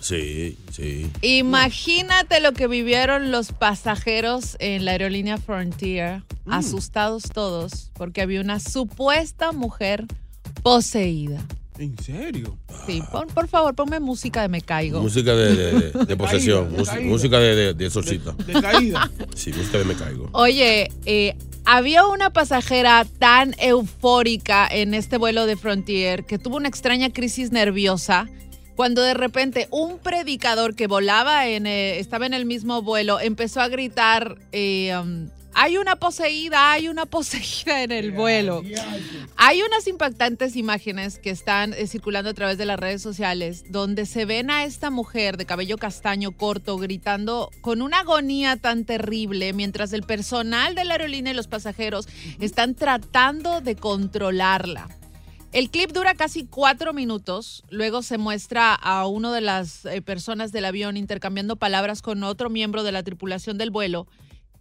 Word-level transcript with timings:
Sí, 0.00 0.56
sí. 0.72 1.10
Imagínate 1.22 2.40
lo 2.40 2.52
que 2.52 2.66
vivieron 2.66 3.30
los 3.30 3.52
pasajeros 3.52 4.56
en 4.58 4.84
la 4.84 4.92
aerolínea 4.92 5.36
Frontier, 5.38 6.22
asustados 6.46 7.24
todos, 7.24 7.90
porque 7.94 8.22
había 8.22 8.40
una 8.40 8.60
supuesta 8.60 9.52
mujer 9.52 10.06
poseída. 10.62 11.40
¿En 11.78 11.96
serio? 11.98 12.58
Sí, 12.86 13.02
pon- 13.10 13.28
por 13.28 13.48
favor, 13.48 13.74
ponme 13.74 14.00
música 14.00 14.42
de 14.42 14.48
Me 14.48 14.60
Caigo. 14.60 15.00
Música 15.00 15.34
de, 15.34 15.54
de- 15.56 15.90
de- 15.92 16.04
de 16.06 16.16
posesión. 16.16 16.70
de 16.72 16.78
Música- 16.78 16.96
caída. 16.96 17.10
música 17.10 17.38
de, 17.38 17.54
de, 17.56 17.74
de 17.74 17.86
exorcista. 17.86 18.32
De 18.32 18.52
caída. 18.60 19.10
Sí, 19.34 19.50
música 19.52 19.78
de 19.78 19.84
me 19.84 19.94
caigo. 19.94 20.28
Oye, 20.32 20.90
eh, 21.06 21.36
había 21.64 22.06
una 22.06 22.30
pasajera 22.30 23.06
tan 23.18 23.54
eufórica 23.58 24.68
en 24.70 24.92
este 24.92 25.16
vuelo 25.16 25.46
de 25.46 25.56
Frontier 25.56 26.24
que 26.24 26.38
tuvo 26.38 26.56
una 26.56 26.68
extraña 26.68 27.10
crisis 27.10 27.50
nerviosa 27.50 28.28
cuando 28.76 29.02
de 29.02 29.14
repente 29.14 29.68
un 29.70 29.98
predicador 29.98 30.74
que 30.74 30.86
volaba 30.86 31.46
en, 31.46 31.66
eh, 31.66 31.98
estaba 31.98 32.26
en 32.26 32.34
el 32.34 32.46
mismo 32.46 32.82
vuelo 32.82 33.20
empezó 33.20 33.60
a 33.60 33.68
gritar, 33.68 34.36
eh, 34.52 34.96
um, 34.96 35.28
hay 35.54 35.76
una 35.78 35.96
poseída, 35.96 36.72
hay 36.72 36.88
una 36.88 37.06
poseída 37.06 37.82
en 37.82 37.92
el 37.92 38.12
vuelo. 38.12 38.62
Hay 39.36 39.62
unas 39.62 39.86
impactantes 39.86 40.56
imágenes 40.56 41.18
que 41.18 41.30
están 41.30 41.74
eh, 41.74 41.86
circulando 41.86 42.30
a 42.30 42.34
través 42.34 42.58
de 42.58 42.66
las 42.66 42.78
redes 42.78 43.02
sociales 43.02 43.64
donde 43.68 44.06
se 44.06 44.24
ven 44.24 44.50
a 44.50 44.64
esta 44.64 44.90
mujer 44.90 45.36
de 45.36 45.46
cabello 45.46 45.76
castaño 45.78 46.32
corto 46.32 46.76
gritando 46.76 47.50
con 47.60 47.82
una 47.82 48.00
agonía 48.00 48.56
tan 48.56 48.84
terrible 48.84 49.52
mientras 49.52 49.92
el 49.92 50.02
personal 50.02 50.74
de 50.74 50.84
la 50.84 50.94
aerolínea 50.94 51.32
y 51.32 51.36
los 51.36 51.48
pasajeros 51.48 52.08
están 52.38 52.74
tratando 52.74 53.60
de 53.60 53.76
controlarla. 53.76 54.99
El 55.52 55.68
clip 55.70 55.90
dura 55.90 56.14
casi 56.14 56.46
cuatro 56.46 56.92
minutos. 56.92 57.64
Luego 57.70 58.02
se 58.02 58.18
muestra 58.18 58.72
a 58.72 59.06
una 59.06 59.32
de 59.32 59.40
las 59.40 59.84
eh, 59.84 60.00
personas 60.00 60.52
del 60.52 60.64
avión 60.64 60.96
intercambiando 60.96 61.56
palabras 61.56 62.02
con 62.02 62.22
otro 62.22 62.50
miembro 62.50 62.84
de 62.84 62.92
la 62.92 63.02
tripulación 63.02 63.58
del 63.58 63.70
vuelo. 63.70 64.06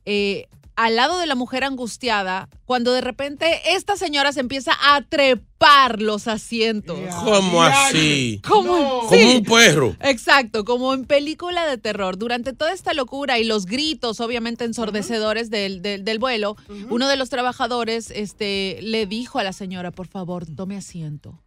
eh, 0.06 0.48
al 0.86 0.96
lado 0.96 1.18
de 1.20 1.26
la 1.26 1.36
mujer 1.36 1.66
angustiada, 1.66 2.48
cuando 2.66 2.94
de 2.94 3.02
repente 3.02 3.74
esta 3.76 3.98
señora 3.98 4.32
se 4.32 4.40
empieza 4.40 4.72
a 4.82 5.02
trepar 5.02 6.02
los 6.02 6.28
asientos. 6.30 6.98
¿Cómo 7.26 7.62
así? 7.64 8.42
Como, 8.48 9.10
sí. 9.10 9.36
un 9.38 9.44
perro. 9.44 9.96
Exacto, 10.02 10.64
como 10.64 10.94
en 10.94 11.04
película 11.06 11.66
de 11.68 11.78
terror. 11.78 12.18
Durante 12.18 12.54
toda 12.54 12.72
esta 12.72 12.94
locura 12.94 13.40
y 13.40 13.44
los 13.44 13.66
gritos, 13.66 14.22
obviamente 14.22 14.64
ensordecedores 14.64 15.50
del, 15.50 15.82
del- 15.82 16.06
del 16.06 16.18
vuelo, 16.20 16.56
uno 16.90 17.10
de 17.10 17.18
los 17.18 17.30
trabajadores 17.30 18.10
este, 18.12 18.80
le 18.82 19.06
dijo 19.06 19.38
a 19.40 19.44
la 19.44 19.52
señora, 19.52 19.92
por 19.92 20.08
favor, 20.08 20.46
tome 20.46 20.78
asiento. 20.78 21.42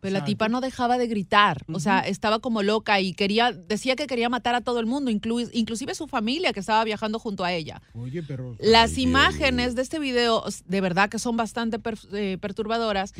Pero 0.00 0.12
la 0.12 0.20
tipa 0.24 0.48
no 0.48 0.60
dejaba 0.60 0.96
de 0.96 1.08
gritar, 1.08 1.64
o 1.72 1.80
sea, 1.80 1.98
estaba 2.00 2.38
como 2.38 2.62
loca 2.62 3.00
y 3.00 3.14
quería, 3.14 3.52
decía 3.52 3.96
que 3.96 4.06
quería 4.06 4.28
matar 4.28 4.54
a 4.54 4.60
todo 4.60 4.78
el 4.78 4.86
mundo, 4.86 5.10
inclu- 5.10 5.50
inclusive 5.52 5.94
su 5.96 6.06
familia 6.06 6.52
que 6.52 6.60
estaba 6.60 6.84
viajando 6.84 7.18
junto 7.18 7.44
a 7.44 7.52
ella. 7.52 7.82
Oye, 7.94 8.22
pero. 8.22 8.54
Las 8.60 8.96
imágenes 8.98 9.74
de 9.74 9.82
este 9.82 9.98
video, 9.98 10.44
de 10.66 10.80
verdad 10.80 11.08
que 11.08 11.18
son 11.18 11.36
bastante 11.36 11.80
per- 11.80 11.98
eh, 12.12 12.38
perturbadoras. 12.40 13.12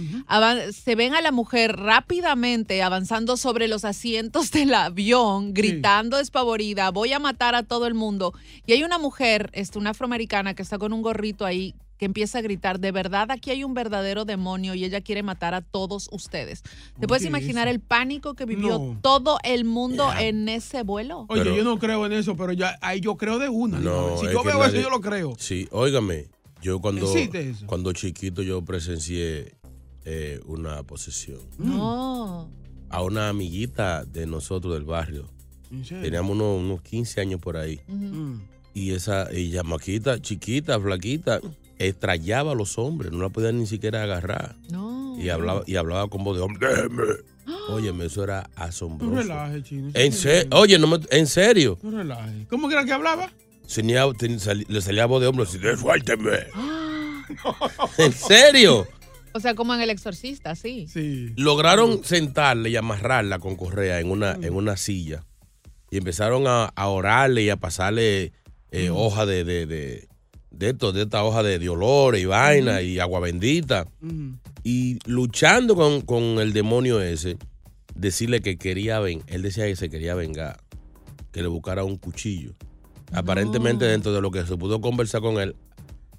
Se 0.72 0.94
ven 0.94 1.14
a 1.16 1.20
la 1.20 1.32
mujer 1.32 1.76
rápidamente 1.76 2.82
avanzando 2.82 3.36
sobre 3.36 3.68
los 3.68 3.84
asientos 3.84 4.50
del 4.52 4.72
avión, 4.74 5.52
gritando 5.54 6.16
despavorida, 6.18 6.90
voy 6.90 7.12
a 7.12 7.18
matar 7.18 7.54
a 7.54 7.62
todo 7.64 7.86
el 7.86 7.94
mundo. 7.94 8.32
Y 8.66 8.72
hay 8.72 8.84
una 8.84 8.98
mujer, 8.98 9.50
este, 9.52 9.78
una 9.78 9.90
afroamericana, 9.90 10.54
que 10.54 10.62
está 10.62 10.78
con 10.78 10.92
un 10.92 11.02
gorrito 11.02 11.44
ahí 11.44 11.74
que 11.98 12.04
empieza 12.06 12.38
a 12.38 12.42
gritar, 12.42 12.78
de 12.80 12.92
verdad 12.92 13.30
aquí 13.30 13.50
hay 13.50 13.64
un 13.64 13.74
verdadero 13.74 14.24
demonio 14.24 14.74
y 14.74 14.84
ella 14.84 15.00
quiere 15.00 15.22
matar 15.22 15.54
a 15.54 15.60
todos 15.62 16.08
ustedes. 16.12 16.62
¿Te 16.98 17.06
puedes 17.06 17.24
imaginar 17.24 17.66
eso. 17.68 17.74
el 17.74 17.80
pánico 17.80 18.34
que 18.34 18.44
vivió 18.44 18.78
No. 18.78 18.98
todo 19.02 19.38
el 19.42 19.64
mundo 19.64 20.08
en 20.18 20.48
ese 20.48 20.82
vuelo? 20.82 21.26
Oye, 21.28 21.42
Pero- 21.42 21.56
yo 21.56 21.64
no 21.64 21.78
creo 21.78 22.06
en 22.06 22.12
eso, 22.12 22.36
pero 22.36 22.52
ya 22.52 22.78
ahí 22.80 23.00
yo 23.00 23.16
creo 23.16 23.38
de 23.38 23.48
una. 23.48 23.78
No, 23.80 24.16
si 24.18 24.26
yo 24.26 24.42
veo 24.44 24.62
eso, 24.62 24.72
nadie- 24.72 24.82
yo 24.82 24.90
lo 24.90 25.00
creo. 25.00 25.34
Sí, 25.38 25.68
óigame, 25.72 26.28
yo 26.62 26.80
cuando, 26.80 27.12
eso. 27.14 27.66
cuando 27.66 27.92
chiquito 27.92 28.42
yo 28.42 28.62
presencié 28.64 29.54
eh, 30.04 30.40
una 30.46 30.82
posesión. 30.84 31.40
No. 31.58 32.48
A 32.88 33.02
una 33.02 33.28
amiguita 33.28 34.04
de 34.06 34.24
nosotros 34.26 34.72
del 34.72 34.84
barrio. 34.84 35.28
Teníamos 35.86 36.32
unos, 36.32 36.62
unos 36.62 36.80
15 36.80 37.20
años 37.20 37.40
por 37.40 37.58
ahí. 37.58 37.80
Mm. 37.86 38.36
Y 38.72 38.92
esa 38.92 39.30
ella 39.30 39.62
maquita, 39.64 40.18
chiquita, 40.22 40.80
flaquita, 40.80 41.40
estrellaba 41.78 42.52
a 42.52 42.54
los 42.54 42.78
hombres, 42.78 43.12
no 43.12 43.22
la 43.22 43.28
podían 43.28 43.58
ni 43.58 43.66
siquiera 43.66 44.02
agarrar. 44.02 44.56
No. 44.70 45.16
Y 45.18 45.28
hablaba, 45.30 45.62
y 45.66 45.76
hablaba 45.76 46.08
con 46.08 46.24
voz 46.24 46.36
de 46.36 46.42
hombre. 46.42 46.68
"Déjeme". 46.68 47.02
Óyeme, 47.70 48.06
eso 48.06 48.24
era 48.24 48.48
No 48.56 48.64
asombroso. 48.64 49.14
relaje, 49.14 49.62
chino. 49.62 49.90
En 49.94 50.12
se- 50.12 50.46
Oye, 50.52 50.78
no 50.78 50.86
me- 50.86 51.00
en 51.10 51.26
serio. 51.26 51.78
No 51.82 51.90
relaje. 51.90 52.46
¿Cómo 52.48 52.68
que 52.68 52.74
era 52.74 52.84
que 52.84 52.92
hablaba? 52.92 53.30
Tenía- 53.72 54.10
ten- 54.18 54.38
le 54.68 54.80
salía 54.80 55.06
voz 55.06 55.20
de 55.20 55.26
hombre 55.26 55.44
así, 55.44 55.58
suélteme. 55.80 56.30
¿En 57.98 58.12
serio? 58.12 58.86
O 59.34 59.40
sea, 59.40 59.54
como 59.54 59.74
en 59.74 59.80
El 59.80 59.90
Exorcista, 59.90 60.54
sí. 60.54 60.86
Sí. 60.88 61.32
Lograron 61.36 62.02
sentarle 62.02 62.70
y 62.70 62.76
amarrarla 62.76 63.38
con 63.38 63.56
correa 63.56 64.00
en 64.00 64.10
una, 64.10 64.32
en 64.32 64.54
una 64.54 64.76
silla. 64.76 65.24
Y 65.90 65.98
empezaron 65.98 66.46
a, 66.46 66.64
a 66.66 66.88
orarle 66.88 67.42
y 67.42 67.50
a 67.50 67.56
pasarle 67.56 68.32
eh, 68.70 68.90
hoja 68.90 69.26
de, 69.26 69.44
de, 69.44 69.66
de, 69.66 70.08
de 70.50 70.70
esto, 70.70 70.92
de 70.92 71.02
esta 71.02 71.22
hoja 71.24 71.42
de, 71.42 71.58
de 71.58 71.68
olores 71.68 72.22
y 72.22 72.26
vaina 72.26 72.82
y 72.82 72.98
agua 72.98 73.20
bendita. 73.20 73.86
Y 74.64 74.98
luchando 75.06 75.74
con, 75.76 76.00
con 76.02 76.22
el 76.40 76.52
demonio 76.52 77.00
ese, 77.00 77.36
decirle 77.94 78.40
que 78.40 78.56
quería 78.58 78.98
ven, 79.00 79.22
él 79.26 79.42
decía 79.42 79.66
que 79.66 79.76
se 79.76 79.88
quería 79.90 80.14
vengar. 80.14 80.60
que 81.32 81.42
le 81.42 81.48
buscara 81.48 81.84
un 81.84 81.96
cuchillo. 81.96 82.54
Aparentemente, 83.12 83.84
dentro 83.84 84.12
de 84.12 84.20
lo 84.20 84.30
que 84.30 84.44
se 84.46 84.56
pudo 84.56 84.80
conversar 84.80 85.20
con 85.20 85.38
él, 85.38 85.54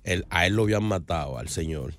él- 0.04 0.26
a 0.30 0.46
él 0.48 0.54
lo 0.56 0.64
habían 0.64 0.84
matado, 0.84 1.38
al 1.38 1.50
señor. 1.50 1.94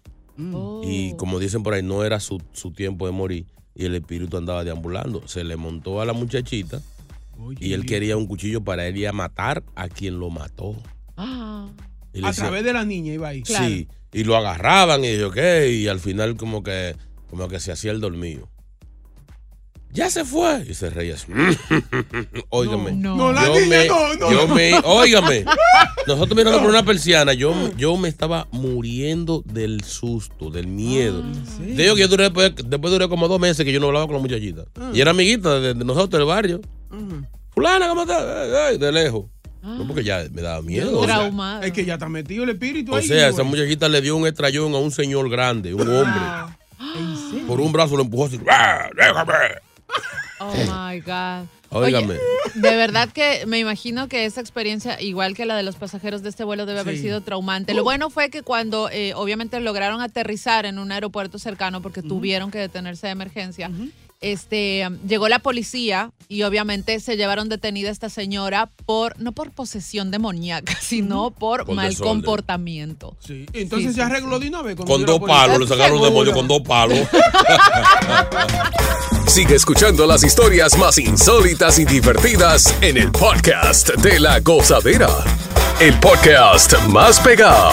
Oh. 0.53 0.81
Y 0.85 1.15
como 1.17 1.39
dicen 1.39 1.63
por 1.63 1.75
ahí, 1.75 1.83
no 1.83 2.03
era 2.05 2.19
su, 2.21 2.41
su 2.53 2.73
tiempo 2.73 3.07
de 3.07 3.13
morir 3.13 3.47
y 3.75 3.85
el 3.85 3.95
espíritu 3.95 4.37
andaba 4.37 4.65
deambulando. 4.65 5.27
Se 5.29 5.45
le 5.45 5.57
montó 5.57 6.01
a 6.01 6.07
la 6.07 6.13
muchachita 6.13 6.81
y 7.61 7.73
él 7.75 7.85
quería 7.87 8.17
un 8.17 8.27
cuchillo 8.27 8.63
para 8.63 8.87
él 8.87 8.97
ir 8.97 9.09
a 9.09 9.13
matar 9.13 9.63
a 9.75 9.89
quien 9.89 10.19
lo 10.19 10.31
mató. 10.31 10.75
Ah. 11.17 11.69
Y 12.13 12.25
A 12.25 12.29
decía- 12.29 12.45
través 12.45 12.65
de 12.65 12.73
la 12.73 12.85
niña 12.85 13.13
iba 13.13 13.29
ahí. 13.29 13.43
Sí, 13.45 13.89
y 14.13 14.25
lo 14.25 14.37
agarraban 14.37 15.05
y 15.05 15.09
dije, 15.09 15.25
ok, 15.25 15.39
y 15.71 15.89
al 15.89 16.01
final 16.01 16.37
como 16.37 16.63
que, 16.63 16.97
como 17.29 17.49
que 17.49 17.61
se 17.61 17.73
hacía 17.73 17.93
el 17.93 18.01
dormido. 18.01 18.49
Ya 19.93 20.09
se 20.09 20.25
fue. 20.25 20.65
Y 20.69 20.75
se 20.75 20.89
reía 20.89 21.15
así. 21.15 21.27
Óigame. 22.51 22.93
No, 22.93 23.17
no, 23.17 23.33
la 23.33 23.45
yo 23.47 23.55
niña 23.55 23.67
me, 23.67 23.87
no, 23.89 24.15
no, 24.15 24.31
yo 24.33 24.47
no. 24.47 24.55
me, 24.55 24.73
óigame. 24.85 25.45
Nosotros 26.07 26.37
mirando 26.37 26.61
por 26.61 26.71
una 26.71 26.85
persiana, 26.85 27.33
yo, 27.35 27.53
yo 27.77 27.97
me 27.97 28.09
estaba 28.09 28.47
muriendo 28.53 29.43
del 29.47 29.83
susto, 29.83 30.49
del 30.51 30.69
miedo. 30.69 31.25
Te 31.59 31.83
digo 31.83 31.97
que 31.97 32.03
yo 32.03 32.09
duré, 32.09 32.25
después, 32.25 32.53
después 32.65 32.93
duré 32.93 33.09
como 33.09 33.27
dos 33.27 33.41
meses 33.41 33.65
que 33.65 33.73
yo 33.73 33.81
no 33.81 33.89
hablaba 33.89 34.07
con 34.07 34.15
la 34.15 34.23
muchachita. 34.23 34.65
Ah. 34.77 34.93
Y 34.95 35.01
era 35.01 35.11
amiguita 35.11 35.59
de, 35.59 35.75
de 35.75 35.85
nosotros 35.85 36.21
del 36.21 36.25
barrio. 36.27 36.61
Fulana, 37.51 37.89
¿cómo 37.89 38.03
estás? 38.03 38.23
Ay, 38.25 38.51
ay, 38.71 38.79
de 38.79 38.93
lejos. 38.93 39.25
No, 39.63 39.87
porque 39.87 40.03
ya 40.05 40.25
me 40.33 40.41
daba 40.43 40.63
miedo. 40.63 41.01
o 41.01 41.05
sea, 41.07 41.17
Traumado. 41.19 41.63
Es 41.63 41.73
que 41.73 41.85
ya 41.85 41.95
está 41.95 42.09
metido 42.09 42.45
el 42.45 42.51
espíritu 42.51 42.93
o 42.93 42.97
ahí. 42.97 43.07
sea, 43.07 43.29
esa 43.29 43.43
güey. 43.43 43.49
muchachita 43.57 43.89
le 43.89 44.01
dio 44.01 44.17
un 44.17 44.27
estrellón 44.27 44.75
a 44.75 44.79
un 44.79 44.91
señor 44.91 45.29
grande, 45.29 45.75
un 45.75 45.83
hombre. 45.89 46.21
Por 47.47 47.61
un 47.61 47.71
brazo 47.73 47.97
lo 47.97 48.03
empujó 48.03 48.27
así. 48.27 48.41
¡Ah, 48.49 48.89
déjame! 48.97 49.33
Oh 50.41 50.53
my 50.55 51.01
God. 51.01 51.47
Óigame. 51.73 52.15
De 52.55 52.75
verdad 52.77 53.11
que 53.11 53.45
me 53.47 53.59
imagino 53.59 54.09
que 54.09 54.25
esa 54.25 54.41
experiencia, 54.41 55.01
igual 55.01 55.35
que 55.37 55.45
la 55.47 55.55
de 55.57 55.63
los 55.63 55.77
pasajeros 55.77 56.23
de 56.23 56.31
este 56.31 56.43
vuelo, 56.43 56.67
debe 56.67 56.81
haber 56.81 56.97
Sí. 56.97 57.03
sido 57.03 57.21
traumante. 57.21 57.75
Lo 57.75 57.85
bueno 57.85 58.11
fue 58.11 58.31
que 58.31 58.43
cuando 58.43 58.89
eh, 58.91 59.13
obviamente 59.15 59.61
lograron 59.61 60.01
aterrizar 60.01 60.65
en 60.67 60.79
un 60.79 60.91
aeropuerto 60.91 61.39
cercano 61.39 61.81
porque 61.83 62.03
tuvieron 62.03 62.51
que 62.51 62.59
detenerse 62.59 63.07
de 63.07 63.13
emergencia, 63.13 63.71
este, 64.21 64.89
llegó 65.07 65.29
la 65.29 65.39
policía 65.39 66.11
y 66.29 66.43
obviamente 66.43 67.01
se 67.01 67.17
llevaron 67.17 67.49
detenida 67.49 67.89
a 67.89 67.93
esta 67.93 68.09
señora 68.11 68.69
por, 68.87 69.19
no 69.21 69.33
por 69.33 69.51
posesión 69.51 70.11
demoníaca, 70.11 70.77
sino 70.81 71.31
por, 71.31 71.65
Por 71.67 71.75
mal 71.75 71.91
desorden. 71.91 72.15
comportamiento. 72.15 73.17
Sí. 73.27 73.47
Entonces 73.53 73.89
Sí, 73.91 73.95
se 73.95 73.95
sí, 73.95 74.01
arregló 74.01 74.39
de 74.39 74.49
una 74.49 74.63
vez. 74.63 74.77
Con 74.77 75.05
dos 75.07 75.21
palos, 75.21 75.61
le 75.61 75.67
sacaron 75.67 75.99
un 75.99 76.05
demonio 76.05 76.33
con 76.33 76.47
dos 76.49 76.61
palos. 76.63 76.99
Sigue 79.27 79.55
escuchando 79.55 80.07
las 80.07 80.25
historias 80.25 80.77
más 80.77 80.99
insólitas 80.99 81.79
y 81.79 81.85
divertidas 81.85 82.75
en 82.81 82.97
el 82.97 83.13
podcast 83.13 83.91
de 83.97 84.19
la 84.19 84.41
gozadera. 84.41 85.09
El 85.81 85.95
podcast 86.01 86.75
más 86.89 87.21
pegado. 87.21 87.73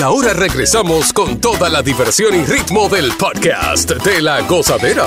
Y 0.00 0.02
ahora 0.02 0.32
regresamos 0.32 1.12
con 1.12 1.42
toda 1.42 1.68
la 1.68 1.82
diversión 1.82 2.34
y 2.34 2.42
ritmo 2.46 2.88
del 2.88 3.12
podcast 3.18 3.90
de 3.90 4.22
la 4.22 4.40
gozadera. 4.40 5.04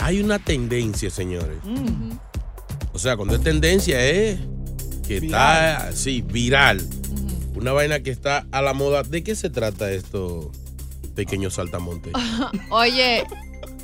Hay 0.00 0.20
una 0.20 0.40
tendencia, 0.40 1.08
señores. 1.08 1.58
O 2.92 2.98
sea, 2.98 3.16
cuando 3.16 3.36
es 3.36 3.40
tendencia 3.40 4.04
es 4.04 4.40
que 5.06 5.18
está 5.18 5.86
así, 5.86 6.20
viral. 6.20 6.84
Una 7.54 7.70
vaina 7.70 8.00
que 8.00 8.10
está 8.10 8.44
a 8.50 8.60
la 8.60 8.74
moda. 8.74 9.04
¿De 9.04 9.22
qué 9.22 9.36
se 9.36 9.50
trata 9.50 9.92
esto, 9.92 10.50
pequeño 11.14 11.48
saltamonte? 11.48 12.10
Oye, 12.70 13.24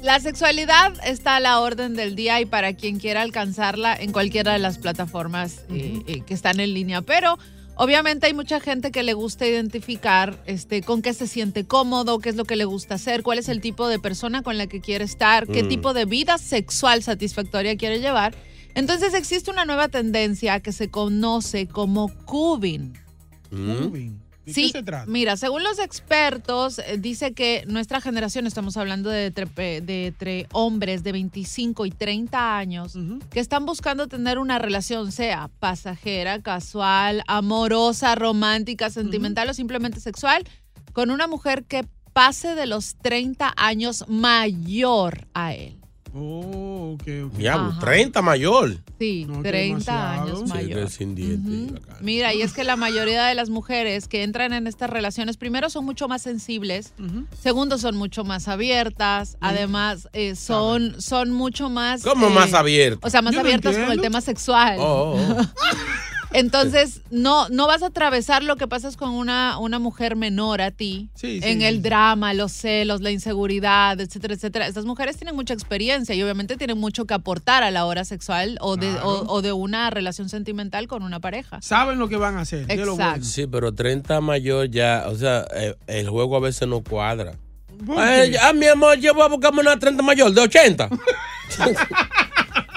la 0.02 0.19
sexualidad 0.19 0.94
está 1.06 1.37
a 1.37 1.41
la 1.41 1.61
orden 1.61 1.94
del 1.94 2.17
día 2.17 2.41
y 2.41 2.44
para 2.44 2.73
quien 2.73 2.99
quiera 2.99 3.23
alcanzarla 3.23 3.94
en 3.94 4.11
cualquiera 4.11 4.52
de 4.55 4.58
las 4.58 4.79
plataformas 4.79 5.62
eh, 5.70 6.02
eh, 6.08 6.23
que 6.26 6.34
están 6.34 6.58
en 6.58 6.75
línea. 6.75 7.02
Pero 7.02 7.38
obviamente 7.78 8.26
hay 8.26 8.34
mucha 8.34 8.60
gente 8.60 8.90
que 8.90 9.02
le 9.02 9.14
gusta 9.14 9.46
identificar 9.46 10.36
este, 10.46 10.82
con 10.82 11.00
qué 11.00 11.14
se 11.14 11.26
siente 11.26 11.64
cómodo, 11.64 12.19
qué 12.19 12.28
es 12.28 12.36
lo 12.36 12.44
que 12.44 12.56
le 12.56 12.66
gusta 12.66 12.96
hacer, 12.96 13.22
cuál 13.22 13.38
es 13.38 13.48
el 13.48 13.60
tipo 13.62 13.88
de 13.88 13.98
persona 13.98 14.42
con 14.42 14.58
la 14.58 14.66
que 14.66 14.80
quiere 14.82 15.04
estar, 15.04 15.46
qué 15.46 15.62
Mm. 15.62 15.69
tipo 15.69 15.94
de 15.94 16.04
vida 16.04 16.36
sexual 16.38 17.02
satisfactoria 17.02 17.76
quiere 17.76 18.00
llevar. 18.00 18.34
Entonces 18.75 19.14
existe 19.14 19.50
una 19.50 19.64
nueva 19.64 19.88
tendencia 19.88 20.60
que 20.60 20.72
se 20.72 20.88
conoce 20.90 21.66
como 21.66 22.12
cubing. 22.26 22.92
¿De 24.48 24.54
Sí, 24.54 24.62
qué 24.72 24.78
se 24.78 24.82
trata? 24.82 25.06
mira, 25.06 25.36
según 25.36 25.62
los 25.62 25.78
expertos, 25.78 26.78
eh, 26.80 26.96
dice 26.98 27.32
que 27.34 27.64
nuestra 27.66 28.00
generación, 28.00 28.46
estamos 28.46 28.76
hablando 28.76 29.10
de, 29.10 29.26
entre- 29.26 29.76
eh, 29.76 29.80
de 29.80 30.06
entre 30.06 30.46
hombres 30.52 31.02
de 31.04 31.12
25 31.12 31.84
y 31.86 31.90
30 31.90 32.56
años, 32.58 32.94
que 33.31 33.40
están 33.40 33.67
buscando 33.67 34.08
tener 34.08 34.38
una 34.38 34.58
relación, 34.58 35.12
sea 35.12 35.50
pasajera, 35.60 36.40
casual, 36.43 37.22
amorosa, 37.26 38.14
romántica, 38.14 38.90
sentimental 38.90 39.48
o 39.50 39.55
simplemente 39.55 40.00
sexual, 40.00 40.44
con 40.93 41.10
una 41.10 41.26
mujer 41.26 41.64
que 41.64 41.86
pase 42.12 42.55
de 42.55 42.67
los 42.67 42.96
30 42.96 43.52
años 43.56 44.05
mayor 44.08 45.28
a 45.34 45.55
él. 45.55 45.78
Oh, 46.15 46.94
ok, 46.94 47.03
ok. 47.27 47.32
Diablo, 47.36 47.70
Ajá. 47.70 47.81
30 47.81 48.22
mayor. 48.22 48.77
Sí, 48.98 49.27
No, 49.29 49.43
que 49.43 49.48
30 49.50 49.93
demasiado. 49.93 50.22
años 50.22 50.38
Sí, 50.41 50.55
mayor. 50.55 50.84
que 50.84 50.91
sin 50.91 51.15
dientes. 51.15 51.81
Mira, 52.00 52.34
y 52.34 52.43
es 52.43 52.53
que 52.53 52.65
la 52.65 52.77
mayoría 52.77 53.27
de 53.27 53.34
las 53.34 53.50
mujeres 53.50 54.08
que 54.08 54.22
entran 54.22 54.53
en 54.53 54.67
estas 54.67 54.91
relaciones, 54.91 55.36
primero 55.36 55.70
son 55.70 55.84
mucho 55.84 56.08
más 56.08 56.22
sensibles, 56.22 56.93
segundo 57.41 57.79
son 57.79 57.96
mucho 57.96 58.24
más 58.24 58.48
abiertas, 58.48 59.36
además 59.41 60.08
eh, 60.12 60.34
son, 60.34 61.00
son 61.00 61.31
mucho 61.31 61.69
más... 61.69 62.03
¿Cómo 62.03 62.29
eh, 62.29 62.31
más 62.31 62.55
abiertas? 62.55 63.06
O 63.06 63.10
sea, 63.10 63.22
más 63.22 63.34
Yo 63.34 63.41
no 63.41 63.46
abiertas 63.46 63.77
con 63.77 63.93
el 63.93 64.00
tema 64.00 64.20
sexual. 64.20 64.77
Oh, 64.79 65.17
oh, 65.19 65.36
oh. 65.41 65.46
Entonces, 66.32 67.01
no, 67.11 67.49
no 67.49 67.67
vas 67.67 67.82
a 67.82 67.87
atravesar 67.87 68.43
lo 68.43 68.56
que 68.56 68.69
pasa 68.69 68.89
con 68.97 69.11
una, 69.11 69.58
una 69.58 69.79
mujer 69.79 70.15
menor 70.17 70.61
a 70.61 70.70
ti 70.70 71.08
Sí, 71.15 71.41
en 71.43 71.61
sí, 71.61 71.65
el 71.65 71.77
sí. 71.77 71.81
drama, 71.82 72.35
los 72.35 72.53
celos, 72.53 73.01
la 73.01 73.11
inseguridad, 73.11 74.01
etcétera, 74.01 74.35
etcétera. 74.35 74.67
Estas 74.67 74.85
mujeres 74.85 75.17
tienen 75.17 75.35
mucha 75.37 75.55
experiencia 75.55 76.15
y 76.15 76.23
obviamente 76.23 76.56
tienen 76.56 76.79
mucho 76.79 77.06
que 77.06 77.15
aportar 77.15 77.63
a 77.63 77.70
la 77.70 77.85
hora 77.87 78.05
sexual 78.05 78.58
o 78.61 78.77
de, 78.77 78.91
o, 79.03 79.25
o 79.27 79.43
de 79.43 79.53
una 79.53 79.91
relación 79.91 80.29
sentimental 80.29 80.87
con 80.87 81.03
una 81.03 81.19
pareja. 81.20 81.61
Saben 81.63 81.99
lo 81.99 82.08
que 82.08 82.17
van 82.17 82.37
a 82.37 82.41
hacer. 82.43 82.67
es 82.69 82.77
lo 82.79 82.93
Exacto. 82.93 83.05
bueno. 83.11 83.25
Sí, 83.25 83.47
pero 83.47 83.73
30 83.75 84.20
mayor 84.20 84.70
ya, 84.70 85.05
o 85.08 85.15
sea, 85.17 85.47
eh, 85.55 85.75
el 85.87 86.08
juego 86.08 86.37
a 86.37 86.41
veces 86.41 86.69
no 86.69 86.81
cuadra. 86.82 87.35
Ah, 87.97 88.53
mi 88.55 88.67
amor, 88.67 88.99
yo 88.99 89.15
voy 89.15 89.23
a 89.25 89.29
buscarme 89.29 89.61
una 89.61 89.79
30 89.79 90.03
mayor 90.03 90.32
de 90.32 90.41
80. 90.41 90.89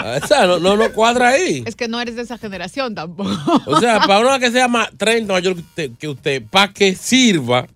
o 0.24 0.28
sea, 0.28 0.46
no, 0.46 0.60
no, 0.60 0.76
no 0.78 0.92
cuadra 0.92 1.30
ahí. 1.30 1.64
Es 1.66 1.76
que 1.76 1.88
no 1.88 2.00
eres 2.02 2.16
de 2.16 2.22
esa 2.24 2.38
generación 2.38 2.94
tampoco. 2.96 3.32
O 3.66 3.80
sea, 3.80 4.00
para 4.02 4.20
una 4.20 4.40
que 4.40 4.52
sea 4.52 4.68
más 4.68 4.90
30 4.98 5.32
mayor 5.34 5.56
que 5.56 5.62
usted, 5.62 5.92
que 5.98 6.08
usted 6.08 6.44
para 6.50 6.72
que 6.74 6.96
sirva, 6.96 7.68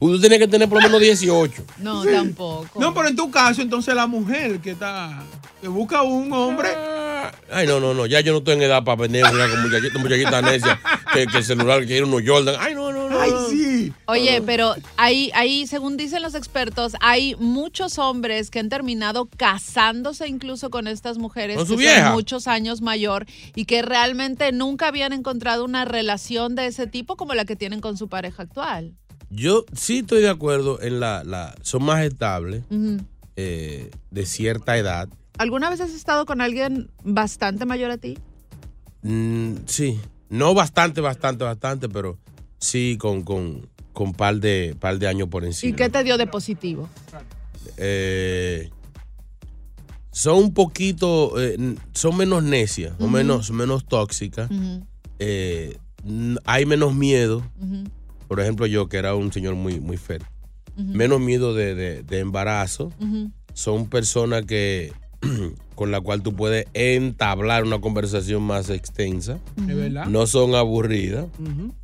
usted 0.00 0.20
tiene 0.20 0.38
que 0.38 0.48
tener 0.48 0.68
por 0.68 0.78
lo 0.82 0.88
menos 0.88 1.00
18. 1.00 1.62
No, 1.78 2.02
Sí. 2.02 2.08
tampoco. 2.12 2.80
No, 2.80 2.94
pero 2.94 3.08
en 3.08 3.16
tu 3.16 3.30
caso, 3.30 3.62
entonces 3.62 3.94
la 3.94 4.06
mujer 4.06 4.58
que 4.60 4.70
está, 4.72 5.22
que 5.60 5.68
busca 5.68 6.02
un 6.02 6.32
hombre. 6.32 6.68
Ay, 7.52 7.66
no, 7.66 7.80
no, 7.80 7.92
no, 7.92 8.06
ya 8.06 8.20
yo 8.20 8.32
no 8.32 8.38
estoy 8.38 8.54
en 8.54 8.62
edad 8.62 8.84
para 8.84 8.96
jugar 9.06 9.50
con 9.50 9.62
muchachita, 9.62 9.98
muchachita 9.98 10.42
necia, 10.42 10.80
que, 11.12 11.26
que 11.26 11.38
el 11.38 11.44
celular 11.44 11.84
quiere 11.84 12.04
unos 12.04 12.22
Jordan. 12.24 12.54
Ay, 12.58 12.74
no. 12.74 12.85
Sí. 13.76 13.92
Oye, 14.06 14.42
pero 14.44 14.74
ahí, 14.96 15.30
ahí, 15.34 15.66
según 15.66 15.96
dicen 15.96 16.22
los 16.22 16.34
expertos, 16.34 16.94
hay 17.00 17.34
muchos 17.36 17.98
hombres 17.98 18.50
que 18.50 18.58
han 18.58 18.68
terminado 18.68 19.28
casándose 19.36 20.28
incluso 20.28 20.70
con 20.70 20.86
estas 20.86 21.18
mujeres 21.18 21.56
Con 21.56 21.66
que 21.66 22.02
son 22.02 22.12
muchos 22.12 22.46
años 22.46 22.80
mayor 22.80 23.26
y 23.54 23.64
que 23.64 23.82
realmente 23.82 24.52
nunca 24.52 24.88
habían 24.88 25.12
encontrado 25.12 25.64
una 25.64 25.84
relación 25.84 26.54
de 26.54 26.66
ese 26.66 26.86
tipo 26.86 27.16
como 27.16 27.34
la 27.34 27.44
que 27.44 27.56
tienen 27.56 27.80
con 27.80 27.96
su 27.96 28.08
pareja 28.08 28.42
actual. 28.42 28.94
Yo 29.28 29.64
sí 29.74 29.98
estoy 29.98 30.22
de 30.22 30.28
acuerdo 30.28 30.80
en 30.80 31.00
la, 31.00 31.24
la 31.24 31.54
son 31.62 31.82
más 31.82 32.04
estables 32.04 32.62
eh, 33.36 33.90
de 34.10 34.26
cierta 34.26 34.76
edad. 34.76 35.08
¿Alguna 35.38 35.68
vez 35.68 35.80
has 35.80 35.90
estado 35.90 36.24
con 36.26 36.40
alguien 36.40 36.90
bastante 37.02 37.66
mayor 37.66 37.90
a 37.90 37.98
ti? 37.98 38.18
Mm, 39.02 39.56
sí, 39.66 40.00
no 40.28 40.54
bastante, 40.54 41.00
bastante, 41.00 41.44
bastante, 41.44 41.88
pero 41.88 42.18
sí 42.58 42.96
con 42.98 43.22
con 43.22 43.68
con 43.92 44.12
par 44.12 44.36
de 44.40 44.76
par 44.78 44.98
de 44.98 45.08
años 45.08 45.28
por 45.28 45.42
¿Y 45.44 45.46
encima. 45.46 45.76
qué 45.76 45.88
te 45.88 46.04
dio 46.04 46.18
de 46.18 46.26
positivo? 46.26 46.88
Eh, 47.78 48.70
son 50.10 50.36
un 50.38 50.54
poquito, 50.54 51.40
eh, 51.40 51.56
son 51.92 52.16
menos 52.16 52.42
necias 52.42 52.92
o 52.98 53.04
Ujú. 53.04 53.10
menos 53.12 53.50
menos 53.50 53.84
tóxicas. 53.86 54.50
Eh, 55.18 55.76
hay 56.44 56.66
menos 56.66 56.94
miedo. 56.94 57.42
Por 58.28 58.40
ejemplo, 58.40 58.66
yo 58.66 58.88
que 58.88 58.96
era 58.96 59.14
un 59.14 59.32
señor 59.32 59.54
muy 59.54 59.80
muy 59.80 59.96
fértil. 59.96 60.28
Menos 60.76 61.20
miedo 61.20 61.54
de, 61.54 61.74
de- 61.74 62.02
de 62.02 62.18
embarazo. 62.18 62.92
son 63.54 63.88
personas 63.88 64.44
que 64.44 64.92
con 65.76 65.92
la 65.92 66.00
cual 66.00 66.22
tú 66.22 66.34
puedes 66.34 66.66
entablar 66.74 67.62
una 67.62 67.80
conversación 67.80 68.42
más 68.42 68.68
extensa. 68.70 69.38
Es 69.68 69.76
verdad. 69.76 70.06
No 70.06 70.26
son 70.26 70.56
aburridas. 70.56 71.26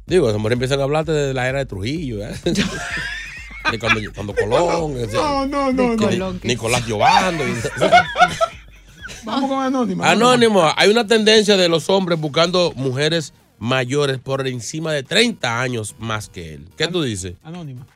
Digo, 0.06 0.26
las 0.26 0.37
mujeres 0.38 0.56
empiezan 0.56 0.80
a 0.80 0.82
hablarte 0.82 1.12
de 1.12 1.32
la 1.34 1.49
era 1.49 1.58
de 1.61 1.66
Trujillo, 1.66 2.26
¿eh? 2.26 2.34
de 3.70 3.78
cuando, 3.78 4.00
cuando 4.14 4.34
Colón, 4.34 4.96
ese- 4.96 5.12
No, 5.14 5.46
no, 5.46 5.72
no, 5.72 5.94
Ni- 6.11 6.16
no. 6.18 6.32
Nicolás 6.42 6.84
Giovando. 6.84 7.44
y- 7.46 7.52
Vamos 9.25 9.49
con 9.50 9.62
Anónimo. 9.62 10.02
Anónimo, 10.02 10.72
hay 10.76 10.90
una 10.90 11.06
tendencia 11.06 11.56
de 11.56 11.68
los 11.68 11.88
hombres 11.88 12.18
buscando 12.18 12.72
mujeres 12.75 13.32
mayores 13.61 14.18
por 14.18 14.49
encima 14.49 14.92
de 14.92 15.04
30 15.04 15.61
años 15.61 15.94
más 16.00 16.28
que 16.28 16.54
él. 16.54 16.66
¿Qué 16.76 16.88
tú 16.88 17.02
dices? 17.02 17.34
Anónima. 17.44 17.87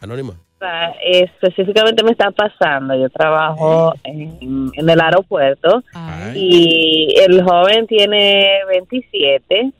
Anónima. 0.00 0.34
Específicamente 1.02 2.02
me 2.02 2.10
está 2.12 2.30
pasando. 2.30 2.94
Yo 2.96 3.08
trabajo 3.10 3.94
en, 4.04 4.70
en 4.74 4.90
el 4.90 5.00
aeropuerto 5.00 5.82
y 6.34 7.14
el 7.20 7.42
joven 7.42 7.86
tiene 7.86 8.60
27 8.68 9.72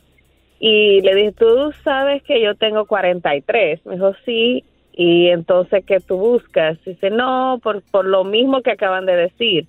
y 0.61 1.01
le 1.03 1.15
dije, 1.15 1.33
tú 1.33 1.73
sabes 1.85 2.23
que 2.23 2.41
yo 2.43 2.55
tengo 2.57 2.85
43. 2.87 3.85
Me 3.87 3.95
dijo, 3.95 4.13
sí. 4.25 4.65
Y 4.93 5.29
entonces, 5.29 5.85
¿qué 5.87 6.01
tú 6.01 6.17
buscas? 6.17 6.77
Dice, 6.85 7.11
no, 7.11 7.61
por, 7.63 7.83
por 7.83 8.05
lo 8.05 8.25
mismo 8.25 8.63
que 8.63 8.73
acaban 8.73 9.07
de 9.07 9.15
decir. 9.15 9.69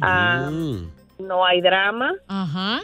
Ah, 0.00 0.50
No 1.20 1.44
hay 1.44 1.60
drama. 1.60 2.12
Ajá. 2.26 2.80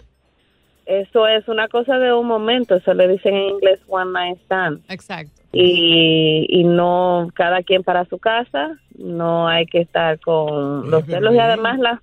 Eso 0.87 1.27
es 1.27 1.49
una 1.49 1.67
cosa 1.69 1.99
de 1.99 2.13
un 2.13 2.27
momento. 2.27 2.77
Eso 2.77 2.95
le 2.95 3.09
dicen 3.09 3.35
en 3.35 3.49
inglés 3.55 3.81
one 3.89 4.13
night 4.13 4.39
stand. 4.45 4.83
Exacto. 4.89 5.43
Y, 5.55 6.47
y 6.49 6.65
no 6.65 7.29
cada 7.35 7.63
quien 7.63 7.83
para 7.83 8.05
su 8.07 8.19
casa 8.19 8.77
no 8.99 9.49
hay 9.49 9.67
que 9.67 9.81
estar 9.81 10.19
con 10.21 10.91
los 10.91 11.05
celos 11.07 11.35
y 11.35 11.39
además 11.39 11.79
la 11.79 12.03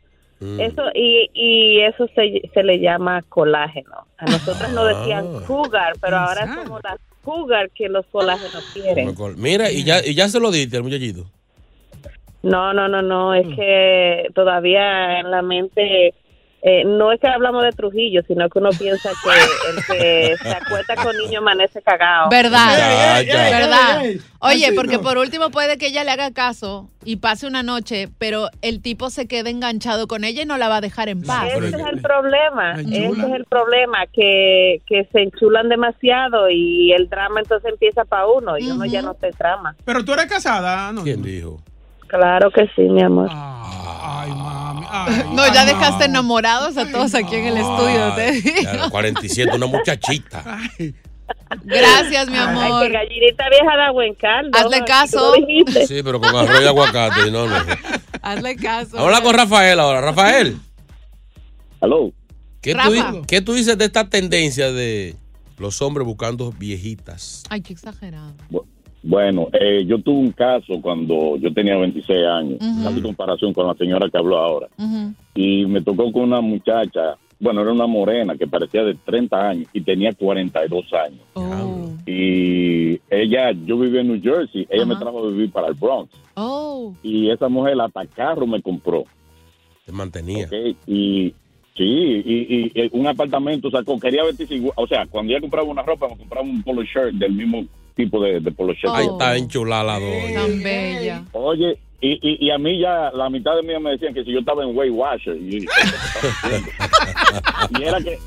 eso 0.60 0.84
y, 0.96 1.29
y 1.36 1.81
eso 1.81 2.08
se, 2.15 2.41
se 2.51 2.63
le 2.63 2.79
llama 2.79 3.22
colágeno. 3.29 4.08
A 4.17 4.25
nosotros 4.25 4.72
nos 4.74 4.88
decían 4.88 5.25
Ah. 5.27 5.43
cougar 5.46 5.93
pero 6.01 6.17
ahora 6.17 6.51
somos 6.55 6.81
las 6.84 6.98
cougar 7.24 7.70
que 7.70 7.88
los 7.88 8.03
colágenos 8.08 8.63
quieren. 8.74 9.13
Mira, 9.38 9.72
y 9.72 9.84
ya, 9.84 10.03
y 10.03 10.15
ya 10.15 10.27
se 10.29 10.39
lo 10.39 10.50
diste 10.50 10.77
al 10.77 10.84
muchachito. 10.84 11.25
no 12.43 12.74
no 12.74 12.88
no 12.88 13.03
no 13.03 13.36
es 13.36 13.46
que 13.55 14.25
todavía 14.34 15.20
en 15.20 15.29
la 15.29 15.43
mente 15.43 16.15
eh, 16.63 16.84
no 16.86 17.12
es 17.12 17.20
que 17.20 17.27
hablamos 17.27 17.63
de 17.63 17.72
Trujillo, 17.72 18.22
sino 18.27 18.48
que 18.48 18.60
uno 18.60 18.70
piensa 18.77 19.10
que 19.24 19.70
el 19.70 19.86
que 19.86 20.38
se 20.38 20.50
acuesta 20.50 20.96
con 20.96 21.18
niño 21.18 21.39
amanece 21.39 21.82
cagado. 21.82 22.30
¿Verdad? 22.30 23.20
Ey, 23.20 23.30
ey, 23.30 23.36
ey, 23.36 23.53
¿Verdad? 23.53 24.06
ey, 24.06 24.12
ey. 24.12 24.22
Oye, 24.39 24.74
porque 24.74 24.98
no. 24.98 25.01
por 25.01 25.18
último 25.18 25.50
puede 25.50 25.80
que 25.80 25.88
ella 25.88 26.03
le 26.03 26.12
haga 26.12 26.32
caso 26.32 26.88
y 27.03 27.15
pase 27.15 27.48
una 27.48 27.63
noche, 27.63 28.10
pero 28.20 28.50
el 28.62 28.82
tipo 28.82 29.10
se 29.10 29.27
quede 29.27 29.50
enganchado 29.50 30.08
con 30.08 30.24
ella 30.24 30.44
y 30.44 30.46
no 30.46 30.58
la 30.58 30.70
va 30.70 30.77
a 30.77 30.82
dejar 30.82 31.10
en 31.10 31.24
paz. 31.24 31.51
Ese 31.51 31.68
es 31.68 31.74
el 31.74 32.01
problema, 32.01 32.74
ese 32.74 33.06
es 33.08 33.18
el 33.18 33.46
problema, 33.46 34.06
que, 34.13 34.82
que 34.86 35.08
se 35.12 35.22
enchulan 35.22 35.68
demasiado 35.68 36.48
y 36.50 36.91
el 36.91 37.10
drama 37.10 37.39
entonces 37.39 37.72
empieza 37.72 38.06
para 38.06 38.27
uno 38.27 38.60
y 38.60 38.70
uno 38.70 38.86
ya 38.86 39.01
no 39.01 39.15
te 39.15 39.32
trama. 39.32 39.75
Pero 39.84 40.06
tú 40.06 40.13
eres 40.13 40.27
casada, 40.27 40.89
Anónimo. 40.89 41.06
¿Quién 41.06 41.24
dijo? 41.24 41.60
Claro 42.12 42.51
que 42.51 42.65
sí, 42.75 42.82
mi 42.84 43.01
amor. 43.01 43.30
No, 45.34 45.51
ya 45.53 45.65
dejaste 45.65 46.06
enamorados 46.06 46.77
a 46.77 46.86
todos 46.91 47.15
aquí 47.15 47.36
en 47.36 47.46
el 47.48 47.58
estudio. 47.58 48.13
te 48.15 48.32
digo. 48.34 48.62
Ya, 48.62 48.89
47, 48.89 49.56
una 49.56 49.65
muchachita. 49.65 50.44
Gracias, 51.63 52.30
mi 52.30 52.38
Ay, 52.38 52.44
amor. 52.44 52.84
que 52.84 52.89
gallinita 52.91 53.46
vieja 53.50 53.77
da 53.77 53.91
buen 53.91 54.13
caldo. 54.15 54.58
Hazle 54.58 54.84
caso. 54.86 55.34
Sí, 55.88 56.01
pero 56.03 56.20
con 56.20 56.36
arroz 56.36 56.62
y 56.62 56.68
aguacate. 56.68 57.32
No, 57.32 57.48
no. 57.48 57.56
Hazle 58.22 58.56
caso. 58.58 59.00
Habla 59.00 59.22
con 59.22 59.34
Rafael 59.34 59.80
ahora. 59.80 60.01
Rafael. 60.01 60.58
Aló. 61.80 62.12
¿Qué, 62.62 62.75
tú, 62.75 62.91
di- 62.91 63.22
qué 63.27 63.41
tú 63.41 63.53
dices 63.53 63.77
de 63.77 63.86
esta 63.86 64.08
tendencia 64.10 64.72
de 64.72 65.15
los 65.58 65.82
hombres 65.82 66.06
buscando 66.06 66.51
viejitas? 66.51 67.44
Ay, 67.50 67.62
qué 67.62 67.74
exagerado. 67.74 68.34
Bueno, 69.03 69.48
eh, 69.53 69.84
yo 69.86 70.00
tuve 70.00 70.20
un 70.20 70.31
caso 70.31 70.79
cuando 70.81 71.36
yo 71.38 71.51
tenía 71.53 71.75
26 71.77 72.25
años, 72.27 72.58
Ujú. 72.62 72.84
casi 72.84 73.01
comparación 73.01 73.53
con 73.53 73.65
la 73.67 73.74
señora 73.74 74.10
que 74.10 74.17
habló 74.17 74.38
ahora. 74.38 74.67
Y 75.34 75.65
me 75.65 75.81
tocó 75.81 76.12
con 76.12 76.24
una 76.24 76.39
muchacha, 76.41 77.17
bueno, 77.39 77.62
era 77.62 77.72
una 77.72 77.88
morena 77.88 78.36
que 78.38 78.46
parecía 78.46 78.84
de 78.84 78.93
30 78.93 79.50
años 79.50 79.67
y 79.74 79.81
tenía 79.81 80.13
42 80.13 80.86
años. 80.93 81.20
Oh. 81.34 81.89
Y 82.05 83.00
ella, 83.10 83.51
yo 83.65 83.79
vivía 83.79 84.01
en 84.01 84.08
New 84.10 84.22
Jersey, 84.22 84.67
ella 84.70 84.86
me 84.86 84.96
trajo 84.96 85.20
a 85.25 85.29
vivir 85.31 85.51
para 85.51 85.67
el 85.67 85.74
Bronx. 85.74 86.12
Oh. 86.36 86.93
Y 87.01 87.29
esa 87.31 87.50
mujer 87.50 87.79
hasta 87.81 88.05
carro 88.05 88.46
me 88.46 88.62
compró. 88.62 89.03
Te 89.86 89.91
mantenía. 89.91 90.46
Ok, 90.46 90.77
Y 90.86 91.34
sí, 91.75 91.84
y, 91.84 92.34
y- 92.50 92.72
y 92.75 92.89
un 92.91 93.08
apartamento 93.08 93.72
sacó, 93.72 94.00
quería 94.00 94.24
vestirse 94.24 94.55
igual. 94.55 94.74
O 94.75 94.86
sea, 94.86 95.08
cuando 95.08 95.31
ella 95.31 95.41
compraba 95.41 95.67
una 95.67 95.81
ropa, 95.81 96.08
me 96.08 96.17
compraba 96.17 96.46
un 96.46 96.62
polo 96.62 96.84
shirt 96.84 97.13
del 97.13 97.34
mismo 97.34 97.65
tipo 97.96 98.22
de, 98.22 98.40
de 98.40 98.52
polo 98.52 98.74
shirt. 98.74 98.94
Ahí 98.94 99.08
está 99.08 99.36
enchulada 99.38 99.84
la 99.84 100.00
doña. 100.00 100.42
Tan 100.42 100.64
bella. 100.64 101.24
Oye, 101.34 101.78
y, 102.02 102.12
y, 102.22 102.48
y 102.48 102.52
a 102.52 102.58
mí 102.58 102.80
ya, 102.80 103.12
la 103.12 103.30
mitad 103.30 103.56
de 103.56 103.62
mí 103.62 103.74
me 103.80 103.92
decían 103.92 104.14
que 104.14 104.24
si 104.24 104.32
yo 104.32 104.40
estaba 104.40 104.64
en 104.64 104.76
Weight 104.76 104.94
Watcher. 104.94 105.36
Y, 105.38 105.66
y 107.80 107.84
era 107.84 108.00
que 108.00 108.18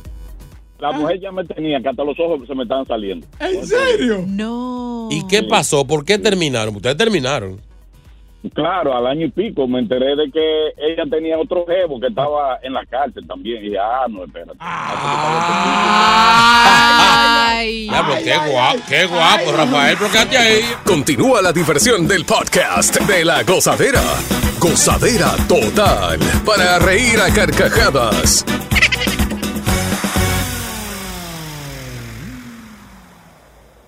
la 0.79 0.93
mujer 0.93 1.21
ya 1.21 1.33
me 1.33 1.45
tenía, 1.45 1.81
que 1.81 1.89
hasta 1.89 2.05
los 2.05 2.19
ojos 2.21 2.47
se 2.47 2.55
me 2.55 2.65
estaban 2.65 2.87
saliendo. 2.87 3.27
¿En 3.41 3.67
serio? 3.67 4.25
No. 4.27 5.09
¿Y 5.11 5.27
qué 5.27 5.43
pasó? 5.43 5.87
¿Por 5.87 6.05
qué 6.05 6.19
terminaron? 6.19 6.77
Ustedes 6.77 6.97
terminaron. 6.97 7.61
Claro, 8.53 8.95
al 8.97 9.07
año 9.07 9.27
y 9.27 9.31
pico 9.31 9.67
me 9.67 9.79
enteré 9.79 10.17
de 10.17 10.31
que 10.31 10.75
ella 10.77 11.05
tenía 11.11 11.39
otro 11.39 11.65
jevo 11.67 11.99
que 11.99 12.09
estaba 12.09 12.59
en 12.63 12.75
la 12.75 12.85
cárcel 12.85 13.27
también. 13.27 13.63
Y 13.63 13.69
dije, 13.69 13.79
ah, 13.79 14.05
no, 14.09 14.25
espérate. 14.25 14.59
Ay. 17.57 17.87
Ya, 17.87 18.07
pero 18.07 18.23
qué 18.23 18.37
guapo, 18.51 18.79
qué 18.89 19.07
guapo, 19.07 19.53
Rafael, 19.53 19.97
quédate 20.13 20.37
ahí. 20.37 20.61
Continúa 20.85 21.41
la 21.41 21.53
diversión 21.53 22.07
del 22.07 22.25
podcast 22.25 23.01
de 23.01 23.25
la 23.25 23.43
gozadera. 23.45 24.03
Gozadera 24.59 25.33
total. 25.49 26.19
Para 26.45 26.79
reír 26.79 27.19
a 27.21 27.33
carcajadas. 27.33 28.45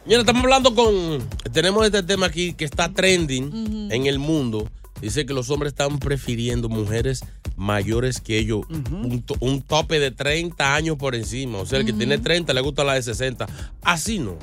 Mira, 0.07 0.21
estamos 0.21 0.43
hablando 0.45 0.75
con. 0.75 1.29
Tenemos 1.53 1.85
este 1.85 2.03
tema 2.03 2.27
aquí 2.27 2.53
que 2.53 2.65
está 2.65 2.93
trending 2.93 3.89
en 3.91 4.07
el 4.07 4.19
mundo. 4.19 4.69
Dice 5.01 5.27
que 5.27 5.35
los 5.35 5.51
hombres 5.51 5.73
están 5.73 5.99
prefiriendo 5.99 6.69
mujeres 6.69 7.25
mayores 7.57 8.21
que 8.21 8.39
ellos. 8.39 8.63
un, 8.71 9.23
to- 9.23 9.37
un 9.41 9.61
tope 9.63 9.99
de 9.99 10.11
30 10.13 10.75
años 10.75 10.97
por 10.97 11.15
encima. 11.15 11.59
O 11.59 11.67
sea, 11.67 11.81
el 11.81 11.85
que 11.87 11.93
tiene 11.93 12.19
30 12.19 12.55
le 12.55 12.61
gusta 12.61 12.85
la 12.85 12.95
de 12.95 13.03
60. 13.03 13.47
Así 13.83 14.19
no. 14.19 14.37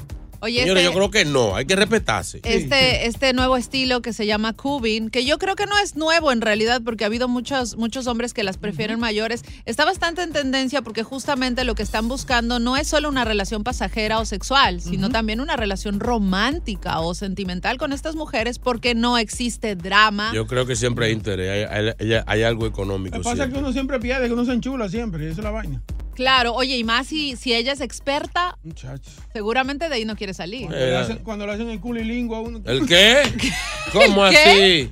Oye, 0.44 0.60
Señores, 0.60 0.84
este- 0.84 0.94
yo 0.94 1.00
creo 1.00 1.10
que 1.12 1.26
no. 1.26 1.56
Hay 1.56 1.66
que 1.66 1.76
respetarse. 1.76 2.42
Este, 2.44 3.08
este 3.08 3.32
nuevo 3.34 3.56
estilo 3.58 4.02
que 4.02 4.12
se 4.14 4.26
llama 4.26 4.54
cubing, 4.54 5.10
que 5.10 5.24
yo 5.26 5.38
creo 5.40 5.56
que 5.56 5.66
no 5.66 5.78
es 5.80 5.96
nuevo 5.96 6.32
en 6.32 6.42
realidad, 6.42 6.82
porque 6.84 7.06
ha 7.06 7.08
habido 7.08 7.28
muchos, 7.28 7.78
muchos 7.78 8.08
hombres 8.08 8.34
que 8.34 8.44
las 8.44 8.58
prefieren 8.58 9.00
mayores, 9.00 9.44
está 9.66 9.86
bastante 9.86 10.22
en 10.22 10.34
tendencia 10.34 10.82
porque 10.82 11.02
justamente 11.04 11.64
lo 11.64 11.76
que 11.76 11.84
están 11.84 12.08
buscando 12.10 12.60
no 12.60 12.76
es 12.78 12.88
solo 12.88 13.08
una 13.10 13.24
relación 13.26 13.64
pasajera 13.64 14.20
o 14.20 14.26
sexual, 14.26 14.82
sino 14.82 15.10
también 15.10 15.40
una 15.40 15.56
relación 15.56 16.00
romántica 16.02 17.00
o 17.00 17.14
sentimental 17.14 17.78
con 17.78 17.94
estas 17.94 18.16
mujeres 18.16 18.60
porque 18.60 18.96
no 18.96 19.18
existe 19.18 19.76
drama. 19.76 20.32
Yo 20.34 20.46
creo 20.46 20.66
que 20.66 20.76
siempre 20.76 21.06
hay 21.06 21.14
interés. 21.14 21.70
Hay, 21.72 21.86
hay- 21.88 21.94
hay- 22.14 22.24
hay 22.26 22.44
algo 22.44 22.66
económico. 22.68 23.16
Lo 23.18 23.24
que 23.24 23.30
pasa 23.30 23.46
es 23.46 23.54
que 23.54 23.60
uno 23.60 23.72
siempre 23.72 24.00
pierde, 24.00 24.28
que 24.28 24.34
uno 24.34 24.44
se 24.46 24.52
enchula 24.54 24.90
siempre, 24.90 25.24
y 25.24 25.28
esa 25.28 25.40
es 25.40 25.44
la 25.44 25.52
vaina. 25.52 25.82
Claro, 26.16 26.54
oye, 26.54 26.78
y 26.78 26.84
más 26.84 27.08
si, 27.08 27.36
si 27.36 27.54
ella 27.54 27.72
es 27.74 27.82
experta, 27.82 28.58
Muchacho. 28.64 29.10
seguramente 29.34 29.90
de 29.90 29.96
ahí 29.96 30.06
no 30.06 30.16
quiere 30.16 30.34
salir. 30.34 30.68
Cuando, 30.68 30.86
le 30.86 30.98
hacen, 30.98 31.18
cuando 31.20 31.48
le 31.48 31.54
hacen 31.54 31.70
el 31.70 31.80
culilingo 31.80 32.36
a 32.36 32.42
uno. 32.42 32.62
¿El 32.66 32.86
qué? 32.88 33.24
¿Cómo 33.92 34.26
¿El 34.28 34.32
qué? 34.34 34.92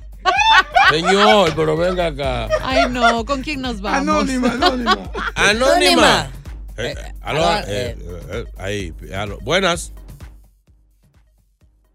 Señor, 0.90 1.52
pero 1.56 1.76
venga 1.76 2.06
acá. 2.06 2.48
Ay, 2.60 2.90
no, 2.90 3.24
¿con 3.24 3.42
quién 3.42 3.60
nos 3.60 3.80
vamos? 3.80 4.00
Anónima, 4.00 4.52
anónima. 4.52 5.10
Anónima. 5.34 6.30
Eh, 6.76 6.94
aló, 7.20 7.46
aló, 7.46 7.66
eh, 7.68 7.96
eh, 8.30 8.44
ahí, 8.58 8.94
aló. 9.14 9.38
Buenas. 9.42 9.92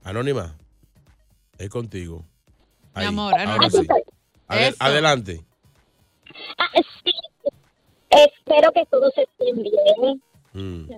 Anónima. 0.04 0.56
Es 1.58 1.70
contigo. 1.70 2.26
Mi 2.96 3.04
amor, 3.04 3.34
ahora 3.34 3.54
Anónima. 3.54 3.96
sí. 4.50 4.74
Adelante. 4.80 5.46
Ah, 6.58 6.70
sí. 7.04 7.12
Espero 8.10 8.72
que 8.72 8.86
todos 8.90 9.12
estén 9.18 9.62
bien. 9.64 10.22
Mm. 10.54 10.90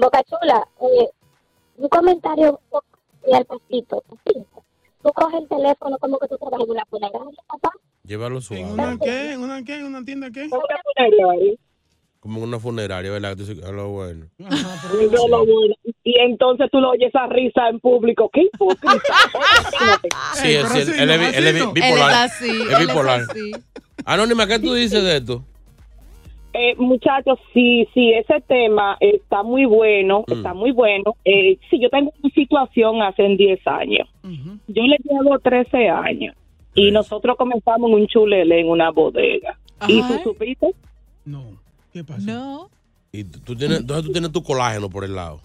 Boca 0.00 0.22
Chula, 0.24 0.66
eh, 0.82 1.08
un 1.76 1.88
comentario 1.88 2.60
y 3.26 3.34
al 3.34 3.44
pasito. 3.44 4.02
pasito. 4.08 4.64
Tú 5.02 5.12
coges 5.12 5.40
el 5.42 5.48
teléfono 5.48 5.98
como 5.98 6.18
que 6.18 6.28
tú 6.28 6.36
trabajas 6.38 6.64
en 6.64 6.70
una 6.70 6.84
funeraria, 6.86 7.20
papá. 7.46 7.70
Llévalo 8.04 8.36
¿En 8.36 8.42
suave. 8.42 8.64
una 8.64 8.96
qué? 8.98 9.32
¿En 9.32 9.40
una 9.40 9.62
qué? 9.64 9.74
¿En 9.76 9.84
una 9.86 10.04
tienda 10.04 10.30
qué? 10.30 10.48
Como 12.20 12.38
en 12.38 12.44
una 12.44 12.58
funeraria, 12.58 13.10
¿verdad? 13.10 13.36
Tú 13.36 13.44
dices, 13.44 13.62
a 13.64 13.70
lo 13.70 13.88
bueno. 13.90 14.26
Yo 14.38 15.28
lo 15.28 15.44
bueno. 15.44 15.74
Y 16.04 16.18
entonces 16.20 16.68
tú 16.72 16.78
lo 16.80 16.90
oyes 16.90 17.08
esa 17.08 17.26
risa 17.26 17.68
en 17.68 17.80
público. 17.80 18.30
¡Qué 18.32 18.42
hipócrita! 18.42 19.02
Sí, 20.34 20.54
es, 20.54 20.74
él, 20.74 20.94
él 21.00 21.10
es 21.10 21.20
bi- 21.20 21.36
él 21.36 21.46
es 21.46 21.54
bi- 21.54 21.72
bipolar. 21.72 22.10
Él 22.10 22.10
es 22.10 22.32
así, 22.32 22.62
Es 22.72 22.78
bipolar. 22.78 23.20
así. 23.20 23.52
Anónima, 24.04 24.46
¿qué 24.46 24.58
tú 24.58 24.74
dices 24.74 25.02
de 25.02 25.16
esto? 25.18 25.44
Eh, 26.56 26.76
muchachos, 26.78 27.40
sí, 27.52 27.88
sí, 27.92 28.12
ese 28.12 28.40
tema 28.42 28.96
está 29.00 29.42
muy 29.42 29.64
bueno, 29.64 30.24
está 30.28 30.54
muy 30.54 30.70
bueno. 30.70 31.16
Eh, 31.24 31.58
sí, 31.68 31.80
yo 31.80 31.90
tengo 31.90 32.12
una 32.22 32.32
situación 32.32 33.02
hace 33.02 33.24
10 33.24 33.66
años. 33.66 34.08
Yo 34.68 34.82
le 34.84 34.96
llevo 35.02 35.36
13 35.40 35.88
años 35.88 36.36
y 36.72 36.92
nosotros 36.92 37.36
comenzamos 37.36 37.90
en 37.90 37.96
un 37.96 38.06
chulele 38.06 38.60
en 38.60 38.68
una 38.68 38.90
bodega. 38.92 39.58
¿Y 39.88 40.00
tú 40.02 40.14
supiste? 40.22 40.70
¿Qué 41.92 42.04
pasó? 42.04 42.24
No. 42.24 42.70
Y 43.10 43.24
tú 43.24 43.56
tienes, 43.56 43.80
entonces 43.80 44.06
tú 44.06 44.12
tienes 44.12 44.30
tu 44.30 44.42
colágeno 44.44 44.88
por 44.88 45.04
el 45.04 45.16
lado. 45.16 45.40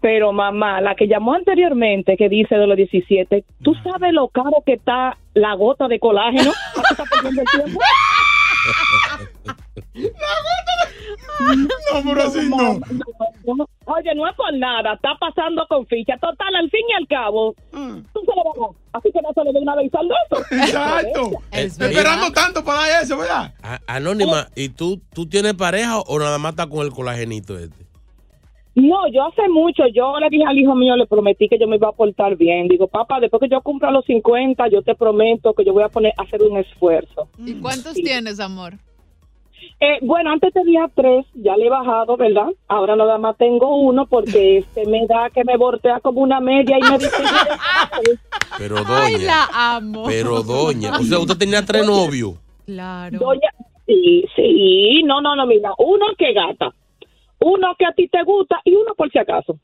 Pero 0.00 0.32
mamá, 0.32 0.80
la 0.80 0.96
que 0.96 1.06
llamó 1.06 1.34
anteriormente, 1.34 2.16
que 2.16 2.28
dice 2.28 2.56
de 2.56 2.66
los 2.66 2.76
17, 2.76 3.44
¿tú 3.62 3.74
sabes 3.74 4.12
lo 4.12 4.26
caro 4.28 4.62
que 4.66 4.72
está 4.72 5.18
la 5.34 5.54
gota 5.54 5.86
de 5.86 6.00
colágeno? 6.00 6.50
¿Tú 6.74 6.80
estás 6.90 7.08
perdiendo 7.10 7.42
el 7.42 7.48
tiempo? 7.48 7.80
No, 11.40 12.02
pero 12.04 12.22
así 12.22 12.48
no. 12.48 12.80
Oye, 13.88 14.14
no 14.16 14.26
es 14.28 14.34
por 14.36 14.52
nada, 14.54 14.94
está 14.94 15.10
pasando 15.20 15.64
con 15.68 15.86
ficha. 15.86 16.14
Total, 16.18 16.54
al 16.56 16.68
fin 16.70 16.80
y 16.90 16.92
al 16.94 17.06
cabo, 17.06 17.54
tú 17.70 18.20
se 18.20 18.26
lo 18.34 18.42
vas 18.44 18.70
a. 18.92 18.98
Así 18.98 19.10
que 19.12 19.20
no 19.22 19.28
se 19.32 19.44
le 19.44 19.52
dé 19.52 19.58
una 19.60 19.74
vez 19.76 19.90
al 19.94 20.06
eso. 20.06 20.44
Exacto. 20.54 21.30
Es 21.52 21.78
Esperando 21.80 22.32
tanto 22.32 22.64
para 22.64 22.80
dar 22.88 23.02
eso, 23.02 23.16
¿verdad? 23.18 23.54
A- 23.62 23.80
Anónima, 23.86 24.48
¿y 24.56 24.70
tú, 24.70 25.00
tú 25.14 25.26
tienes 25.28 25.54
pareja 25.54 26.00
o 26.00 26.18
nada 26.18 26.38
más 26.38 26.52
estás 26.52 26.66
con 26.66 26.84
el 26.84 26.92
colagenito 26.92 27.58
este? 27.58 27.84
No, 28.74 29.08
yo 29.10 29.24
hace 29.26 29.48
mucho, 29.48 29.84
yo 29.94 30.18
le 30.18 30.28
dije 30.28 30.44
al 30.46 30.58
hijo 30.58 30.74
mío, 30.74 30.96
le 30.96 31.06
prometí 31.06 31.48
que 31.48 31.58
yo 31.58 31.66
me 31.66 31.76
iba 31.76 31.88
a 31.88 31.92
portar 31.92 32.36
bien. 32.36 32.68
Digo, 32.68 32.88
papá, 32.88 33.20
después 33.20 33.40
que 33.40 33.48
yo 33.48 33.62
cumpla 33.62 33.90
los 33.90 34.04
50, 34.04 34.68
yo 34.68 34.82
te 34.82 34.94
prometo 34.94 35.54
que 35.54 35.64
yo 35.64 35.72
voy 35.72 35.82
a 35.84 35.88
poner 35.88 36.12
a 36.18 36.22
hacer 36.24 36.42
un 36.42 36.58
esfuerzo. 36.58 37.28
¿Y 37.38 37.54
cuántos 37.54 37.94
Sí. 37.94 38.02
tienes, 38.02 38.38
amor? 38.38 38.74
Eh, 39.80 39.98
bueno, 40.02 40.30
antes 40.32 40.52
tenía 40.52 40.88
tres, 40.94 41.26
ya 41.34 41.56
le 41.56 41.66
he 41.66 41.70
bajado, 41.70 42.16
¿verdad? 42.16 42.48
Ahora 42.68 42.96
nada 42.96 43.18
más 43.18 43.36
tengo 43.36 43.76
uno 43.76 44.06
porque 44.06 44.58
este 44.58 44.86
me 44.86 45.06
da 45.06 45.30
que 45.30 45.44
me 45.44 45.56
voltea 45.56 46.00
como 46.00 46.20
una 46.20 46.40
media 46.40 46.78
y 46.78 46.82
me 46.82 46.98
dice... 46.98 47.10
Pero 48.58 48.76
Ay, 48.86 49.12
doña, 49.12 49.26
la 49.26 49.76
amo. 49.76 50.04
pero 50.06 50.42
doña. 50.42 50.96
O 50.98 51.02
sea, 51.02 51.18
usted 51.18 51.36
tenía 51.36 51.64
tres 51.64 51.86
novios. 51.86 52.34
Claro. 52.64 53.18
Doña, 53.18 53.50
sí, 53.86 54.24
sí, 54.34 55.02
no, 55.04 55.20
no, 55.20 55.36
no, 55.36 55.46
mira, 55.46 55.72
uno 55.78 56.06
que 56.16 56.32
gata, 56.32 56.72
uno 57.38 57.74
que 57.78 57.84
a 57.84 57.92
ti 57.92 58.08
te 58.08 58.22
gusta 58.24 58.56
y 58.64 58.74
uno 58.74 58.94
por 58.96 59.10
si 59.10 59.18
acaso. 59.18 59.58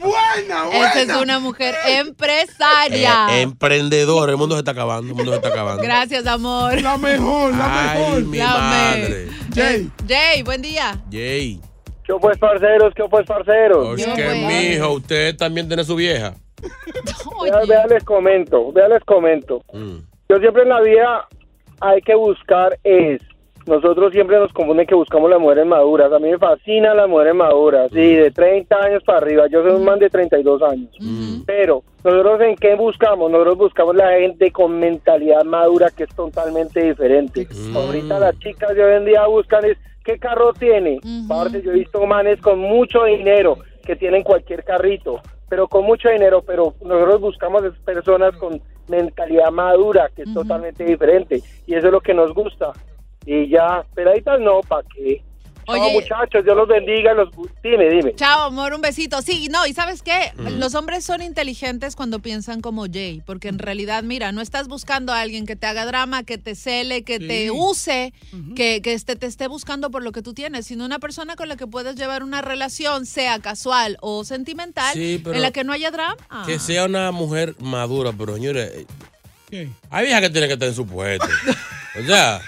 Buena, 0.00 0.64
buena. 0.66 0.90
Esa 0.90 1.02
es 1.02 1.22
una 1.22 1.38
mujer 1.38 1.74
empresaria. 1.86 3.26
Eh, 3.30 3.42
emprendedor, 3.42 4.30
el 4.30 4.36
mundo 4.36 4.54
se 4.54 4.60
está 4.60 4.70
acabando, 4.72 5.10
el 5.10 5.14
mundo 5.14 5.32
se 5.32 5.36
está 5.36 5.48
acabando. 5.48 5.82
Gracias, 5.82 6.26
amor. 6.26 6.80
La 6.80 6.96
mejor, 6.96 7.54
la 7.54 7.92
Ay, 7.92 7.98
mejor. 7.98 8.24
mi 8.24 8.38
La 8.38 8.58
madre. 8.58 9.28
Jay. 9.54 9.90
Jay, 10.08 10.42
buen 10.42 10.62
día. 10.62 10.98
Jay. 11.10 11.60
¿Qué 12.04 12.14
pues, 12.20 12.38
parceros? 12.38 12.92
¿Qué 12.94 13.04
pues, 13.08 13.26
parceros? 13.26 13.88
Pues 13.88 14.06
que 14.06 14.34
mijo, 14.46 14.94
usted 14.94 15.36
también 15.36 15.68
tiene 15.68 15.84
su 15.84 15.94
vieja. 15.94 16.34
Vea, 17.42 17.60
vea, 17.66 17.86
les 17.86 18.04
comento, 18.04 18.70
vea, 18.70 18.86
les 18.88 19.02
comento. 19.04 19.62
Mm. 19.72 19.96
Yo 20.28 20.38
siempre 20.40 20.64
en 20.64 20.68
la 20.68 20.80
vida 20.82 21.26
hay 21.80 22.02
que 22.02 22.14
buscar 22.14 22.78
es. 22.84 23.22
Nosotros 23.70 24.12
siempre 24.12 24.36
nos 24.36 24.52
confunden 24.52 24.84
que 24.84 24.96
buscamos 24.96 25.30
las 25.30 25.38
mujeres 25.38 25.64
maduras. 25.64 26.12
A 26.12 26.18
mí 26.18 26.28
me 26.28 26.38
fascinan 26.38 26.96
las 26.96 27.08
mujeres 27.08 27.36
maduras, 27.36 27.88
sí, 27.92 28.16
de 28.16 28.32
30 28.32 28.76
años 28.76 29.04
para 29.04 29.18
arriba. 29.18 29.46
Yo 29.46 29.62
soy 29.62 29.70
un 29.70 29.84
man 29.84 30.00
de 30.00 30.10
32 30.10 30.60
años. 30.60 30.90
Pero, 31.46 31.84
¿nosotros 32.02 32.40
en 32.40 32.56
qué 32.56 32.74
buscamos? 32.74 33.30
Nosotros 33.30 33.58
buscamos 33.58 33.94
la 33.94 34.10
gente 34.18 34.50
con 34.50 34.80
mentalidad 34.80 35.44
madura 35.44 35.88
que 35.96 36.02
es 36.02 36.10
totalmente 36.16 36.82
diferente. 36.82 37.46
Ahorita 37.72 38.18
las 38.18 38.36
chicas 38.40 38.74
de 38.74 38.82
hoy 38.82 38.96
en 38.96 39.04
día 39.04 39.24
buscan 39.28 39.64
es, 39.64 39.78
¿qué 40.04 40.18
carro 40.18 40.52
tiene? 40.52 40.98
Yo 41.62 41.70
he 41.70 41.74
visto 41.74 42.04
manes 42.06 42.40
con 42.40 42.58
mucho 42.58 43.04
dinero 43.04 43.56
que 43.84 43.94
tienen 43.94 44.24
cualquier 44.24 44.64
carrito, 44.64 45.20
pero 45.48 45.68
con 45.68 45.84
mucho 45.84 46.08
dinero, 46.08 46.42
pero 46.44 46.74
nosotros 46.84 47.20
buscamos 47.20 47.62
es 47.62 47.74
personas 47.84 48.36
con 48.36 48.60
mentalidad 48.88 49.52
madura, 49.52 50.10
que 50.16 50.22
es 50.22 50.34
totalmente 50.34 50.82
diferente, 50.82 51.40
y 51.68 51.74
eso 51.74 51.86
es 51.86 51.92
lo 51.92 52.00
que 52.00 52.14
nos 52.14 52.34
gusta. 52.34 52.72
Y 53.26 53.48
ya, 53.48 53.84
peladitas 53.94 54.40
no, 54.40 54.60
¿para 54.62 54.82
qué? 54.94 55.22
Chao, 55.66 55.76
Oye. 55.80 55.92
muchachos, 55.92 56.42
Dios 56.42 56.56
los 56.56 56.66
bendiga, 56.66 57.14
los... 57.14 57.28
dime, 57.62 57.88
dime. 57.90 58.14
Chao, 58.16 58.44
amor, 58.46 58.72
un 58.74 58.80
besito. 58.80 59.22
Sí, 59.22 59.46
no, 59.52 59.66
y 59.66 59.72
¿sabes 59.72 60.02
qué? 60.02 60.32
Mm. 60.36 60.58
Los 60.58 60.74
hombres 60.74 61.04
son 61.04 61.22
inteligentes 61.22 61.94
cuando 61.94 62.18
piensan 62.18 62.60
como 62.60 62.86
Jay, 62.90 63.22
porque 63.24 63.46
en 63.48 63.58
realidad, 63.60 64.02
mira, 64.02 64.32
no 64.32 64.40
estás 64.40 64.66
buscando 64.66 65.12
a 65.12 65.20
alguien 65.20 65.46
que 65.46 65.54
te 65.54 65.66
haga 65.68 65.86
drama, 65.86 66.24
que 66.24 66.38
te 66.38 66.56
cele, 66.56 67.04
que 67.04 67.20
te 67.20 67.52
use, 67.52 68.12
que, 68.56 68.80
que 68.82 68.94
este, 68.94 69.14
te 69.14 69.26
esté 69.26 69.46
buscando 69.46 69.90
por 69.92 70.02
lo 70.02 70.10
que 70.10 70.22
tú 70.22 70.34
tienes, 70.34 70.66
sino 70.66 70.84
una 70.84 70.98
persona 70.98 71.36
con 71.36 71.48
la 71.48 71.56
que 71.56 71.68
puedes 71.68 71.94
llevar 71.94 72.24
una 72.24 72.42
relación, 72.42 73.06
sea 73.06 73.38
casual 73.38 73.96
o 74.00 74.24
sentimental, 74.24 74.92
Sí, 74.94 75.20
pero- 75.22 75.36
en 75.36 75.42
la 75.42 75.52
que 75.52 75.62
no 75.62 75.72
haya 75.72 75.92
drama. 75.92 76.16
Que 76.46 76.58
sea 76.58 76.86
una 76.86 77.12
mujer 77.12 77.54
madura, 77.60 78.10
pero 78.16 78.34
señores, 78.34 78.86
¿Qué? 79.48 79.68
hay 79.90 80.04
viejas 80.06 80.22
que 80.22 80.30
tienen 80.30 80.48
que 80.48 80.54
estar 80.54 80.68
en 80.68 80.74
su 80.74 80.86
puesto. 80.86 81.26
O 82.00 82.06
sea, 82.06 82.40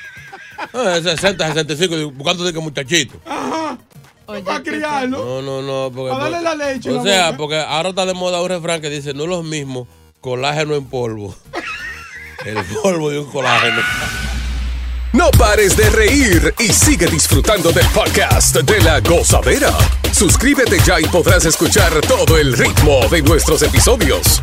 60, 0.70 1.46
65, 1.48 1.96
digo, 1.96 2.10
buscando 2.12 2.44
de 2.44 2.52
que 2.52 2.58
muchachito. 2.60 3.14
Ajá. 3.26 3.78
Oye, 4.26 4.42
Para 4.42 4.62
criarlo. 4.62 5.18
No, 5.24 5.42
no, 5.42 5.62
no. 5.62 5.92
Porque, 5.94 6.12
Para 6.12 6.30
darle 6.30 6.42
la 6.42 6.54
leche 6.54 6.90
O 6.90 6.94
la 6.96 7.02
sea, 7.02 7.24
boca. 7.26 7.36
porque 7.38 7.56
ahora 7.60 7.88
está 7.90 8.06
de 8.06 8.14
moda 8.14 8.40
un 8.40 8.48
refrán 8.48 8.80
que 8.80 8.88
dice, 8.90 9.12
no 9.14 9.24
es 9.24 9.28
lo 9.28 9.42
mismo 9.42 9.86
colágeno 10.20 10.74
en 10.74 10.84
polvo. 10.86 11.34
El 12.46 12.56
polvo 12.82 13.10
de 13.10 13.20
un 13.20 13.30
colágeno. 13.30 13.80
No 15.12 15.30
pares 15.32 15.76
de 15.76 15.90
reír 15.90 16.54
y 16.58 16.68
sigue 16.72 17.06
disfrutando 17.06 17.70
del 17.70 17.86
podcast 17.88 18.56
de 18.56 18.80
la 18.80 19.00
gozadera. 19.00 19.70
Suscríbete 20.10 20.78
ya 20.86 20.98
y 21.00 21.04
podrás 21.04 21.44
escuchar 21.44 21.92
todo 22.00 22.38
el 22.38 22.54
ritmo 22.56 23.06
de 23.10 23.20
nuestros 23.22 23.60
episodios. 23.62 24.42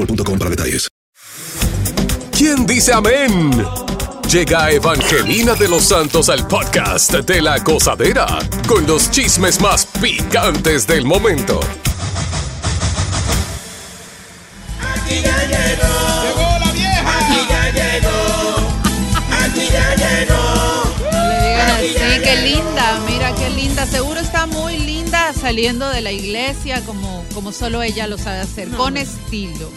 boostmobile.com 0.00 0.38
para 0.38 0.50
detalles. 0.50 0.88
¿Quién 2.36 2.66
dice 2.66 2.92
amén? 2.92 3.64
Llega 4.30 4.70
Evangelina 4.70 5.54
de 5.54 5.68
los 5.68 5.84
Santos 5.84 6.28
al 6.28 6.46
podcast 6.46 7.12
de 7.12 7.42
la 7.42 7.58
gozadera 7.58 8.26
con 8.66 8.86
los 8.86 9.10
chismes 9.10 9.60
más 9.60 9.86
picantes 10.00 10.86
del 10.86 11.04
momento. 11.04 11.60
Aquí 14.80 15.20
ya 15.22 15.36
llegó. 15.46 16.22
Llegó 16.22 16.58
la 16.64 16.72
vieja. 16.72 17.18
Aquí 17.18 17.40
ya 17.48 17.70
llegó. 17.72 18.68
Aquí 19.42 19.68
ya 19.72 19.94
llegó. 19.96 20.84
No 21.12 21.28
le 21.28 21.48
digan 21.48 21.70
así, 21.70 22.22
qué 22.22 22.36
linda, 22.36 23.00
mira 23.06 23.34
qué 23.34 23.50
linda. 23.50 23.84
Seguro 23.86 24.20
está 24.20 24.46
muy 24.46 24.78
linda 24.78 24.89
saliendo 25.40 25.88
de 25.88 26.02
la 26.02 26.12
iglesia 26.12 26.82
como, 26.84 27.24
como 27.34 27.50
solo 27.50 27.82
ella 27.82 28.06
lo 28.06 28.18
sabe 28.18 28.40
hacer, 28.40 28.68
con 28.68 28.96
estilo. 28.96 29.70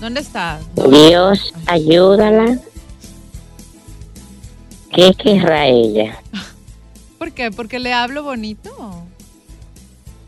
¿Dónde 0.00 0.20
está? 0.20 0.58
Dios, 0.74 1.54
ayúdala. 1.66 2.58
¿Qué 4.92 5.14
querrá 5.14 5.66
ella? 5.66 6.18
¿Por 7.18 7.32
qué? 7.32 7.50
¿Porque 7.50 7.78
le 7.78 7.92
hablo 7.92 8.22
bonito? 8.22 8.70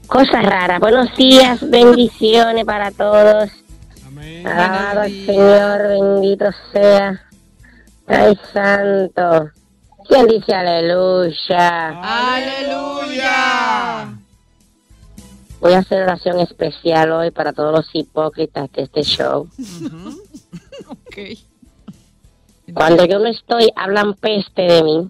Cosa 0.06 0.40
rara. 0.40 0.78
Buenos 0.78 1.14
días, 1.16 1.58
bendiciones 1.68 2.64
para 2.64 2.90
todos. 2.90 3.50
Alabado 4.44 5.00
al 5.02 5.26
Señor, 5.26 5.88
bendito 5.88 6.46
sea. 6.72 7.22
Ay, 8.06 8.38
santo. 8.52 9.50
¿Quién 10.12 10.26
dice 10.26 10.52
aleluya? 10.54 11.88
¡Aleluya! 12.36 14.12
Voy 15.58 15.72
a 15.72 15.78
hacer 15.78 16.02
oración 16.02 16.38
especial 16.40 17.12
hoy 17.12 17.30
para 17.30 17.54
todos 17.54 17.72
los 17.72 17.88
hipócritas 17.94 18.70
de 18.72 18.82
este 18.82 19.02
show. 19.02 19.48
Ok. 20.88 21.16
Cuando 22.74 23.04
yo 23.04 23.18
no 23.20 23.26
estoy, 23.28 23.70
hablan 23.76 24.14
peste 24.14 24.62
de 24.62 24.82
mí. 24.82 25.08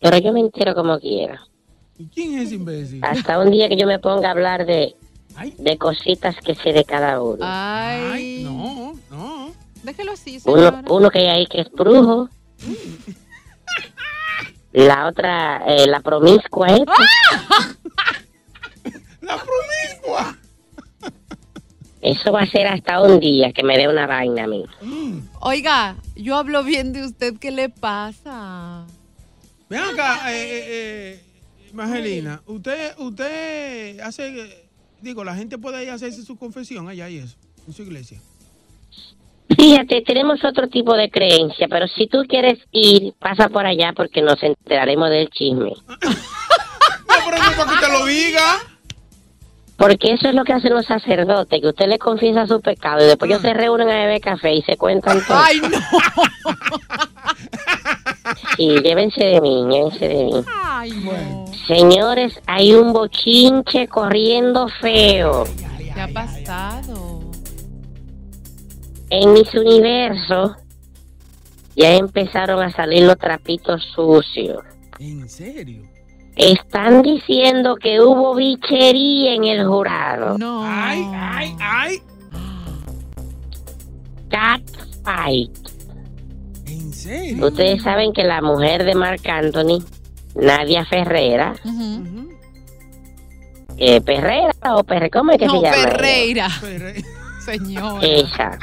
Pero 0.00 0.18
yo 0.18 0.32
me 0.32 0.40
entero 0.40 0.74
como 0.74 0.98
quiera. 1.00 1.40
¿Y 1.98 2.06
quién 2.06 2.38
es 2.38 2.52
imbécil? 2.52 3.00
Hasta 3.04 3.38
un 3.38 3.50
día 3.50 3.68
que 3.68 3.76
yo 3.76 3.86
me 3.86 3.98
ponga 3.98 4.28
a 4.28 4.32
hablar 4.32 4.66
de, 4.66 4.94
de 5.58 5.78
cositas 5.78 6.36
que 6.44 6.54
sé 6.56 6.72
de 6.72 6.84
cada 6.84 7.20
uno. 7.22 7.38
Ay. 7.42 8.42
no, 8.44 8.94
no. 9.10 9.50
Déjelo 9.82 10.12
así, 10.12 10.40
Uno, 10.44 10.56
señora. 10.56 10.82
uno 10.90 11.10
que 11.10 11.18
hay 11.20 11.26
ahí 11.28 11.46
que 11.46 11.62
es 11.62 11.70
brujo. 11.72 12.28
La 14.72 15.06
otra, 15.06 15.62
eh, 15.66 15.86
la 15.86 16.00
promiscua 16.00 16.68
esta. 16.68 16.92
La 19.20 19.36
promiscua. 19.36 20.36
Eso 22.00 22.32
va 22.32 22.42
a 22.42 22.46
ser 22.46 22.66
hasta 22.66 23.00
un 23.00 23.20
día 23.20 23.52
que 23.52 23.62
me 23.62 23.78
dé 23.78 23.86
una 23.86 24.08
vaina 24.08 24.44
a 24.44 24.46
mí. 24.48 24.64
Oiga, 25.40 25.96
yo 26.16 26.36
hablo 26.36 26.64
bien 26.64 26.92
de 26.92 27.04
usted, 27.04 27.34
¿qué 27.38 27.52
le 27.52 27.68
pasa? 27.68 28.84
Ven 29.68 29.80
acá, 29.80 30.32
eh, 30.32 30.42
eh, 30.42 30.64
eh, 30.66 31.22
usted, 32.46 32.98
usted 32.98 34.00
hace, 34.00 34.40
eh, 34.40 34.68
digo, 35.00 35.22
la 35.22 35.36
gente 35.36 35.58
puede 35.58 35.84
ir 35.84 35.90
a 35.90 35.94
hacerse 35.94 36.24
su 36.24 36.36
confesión 36.36 36.88
allá 36.88 37.08
y 37.08 37.18
eso, 37.18 37.36
en 37.68 37.72
su 37.72 37.82
iglesia. 37.82 38.20
Fíjate, 39.62 40.02
tenemos 40.02 40.44
otro 40.44 40.66
tipo 40.66 40.96
de 40.96 41.08
creencia, 41.08 41.68
pero 41.70 41.86
si 41.86 42.08
tú 42.08 42.24
quieres 42.28 42.58
ir, 42.72 43.14
pasa 43.20 43.48
por 43.48 43.64
allá 43.64 43.92
porque 43.94 44.20
nos 44.20 44.42
enteraremos 44.42 45.08
del 45.08 45.30
chisme. 45.30 45.70
No, 45.70 47.14
pero 47.24 47.38
no 47.38 47.52
para 47.56 47.64
que 47.68 47.74
usted 47.74 47.92
lo 47.92 48.04
diga. 48.06 48.56
Porque 49.76 50.14
eso 50.14 50.28
es 50.30 50.34
lo 50.34 50.42
que 50.42 50.52
hacen 50.52 50.74
los 50.74 50.84
sacerdotes, 50.84 51.60
que 51.60 51.68
usted 51.68 51.86
le 51.86 52.00
confiesa 52.00 52.44
su 52.48 52.60
pecado 52.60 53.04
y 53.04 53.06
después 53.06 53.30
ellos 53.30 53.42
se 53.42 53.54
reúnen 53.54 53.88
a 53.88 53.94
beber 53.94 54.20
café 54.20 54.52
y 54.52 54.62
se 54.62 54.76
cuentan 54.76 55.24
todo. 55.24 55.38
¡Ay, 55.38 55.60
no! 55.60 55.78
Sí, 58.56 58.68
llévense 58.82 59.24
de 59.24 59.40
mí, 59.40 59.64
llévense 59.70 60.08
de 60.08 60.24
mí. 60.24 60.44
¡Ay, 60.52 60.90
no! 60.90 61.44
Señores, 61.68 62.40
hay 62.48 62.74
un 62.74 62.92
bochinche 62.92 63.86
corriendo 63.86 64.66
feo. 64.80 65.44
¿Qué 65.94 66.00
ha 66.00 66.08
pasado? 66.08 66.91
En 69.14 69.34
mis 69.34 69.54
universos 69.54 70.52
ya 71.76 71.92
empezaron 71.96 72.62
a 72.62 72.72
salir 72.72 73.02
los 73.02 73.18
trapitos 73.18 73.82
sucios. 73.94 74.62
¿En 74.98 75.28
serio? 75.28 75.82
Están 76.34 77.02
diciendo 77.02 77.76
que 77.76 78.00
hubo 78.00 78.34
bichería 78.34 79.34
en 79.34 79.44
el 79.44 79.66
jurado. 79.66 80.38
No. 80.38 80.62
Ay, 80.64 81.04
ay, 81.12 81.56
ay. 81.60 82.02
Catfight. 84.30 85.58
¿En 86.66 86.92
serio? 86.94 87.48
Ustedes 87.48 87.82
saben 87.82 88.14
que 88.14 88.24
la 88.24 88.40
mujer 88.40 88.82
de 88.84 88.94
Marc 88.94 89.28
Anthony, 89.28 89.84
Nadia 90.34 90.86
Ferrera, 90.86 91.54
eh, 93.76 94.00
Perrera 94.00 94.52
o 94.74 94.84
Perre, 94.84 95.10
¿cómo 95.10 95.32
es 95.32 95.38
que 95.38 95.46
No, 95.46 95.60
se 95.60 95.60
llama? 95.66 95.76
Ferreira. 95.76 96.48
Señora. 97.44 97.98
Ella. 98.06 98.58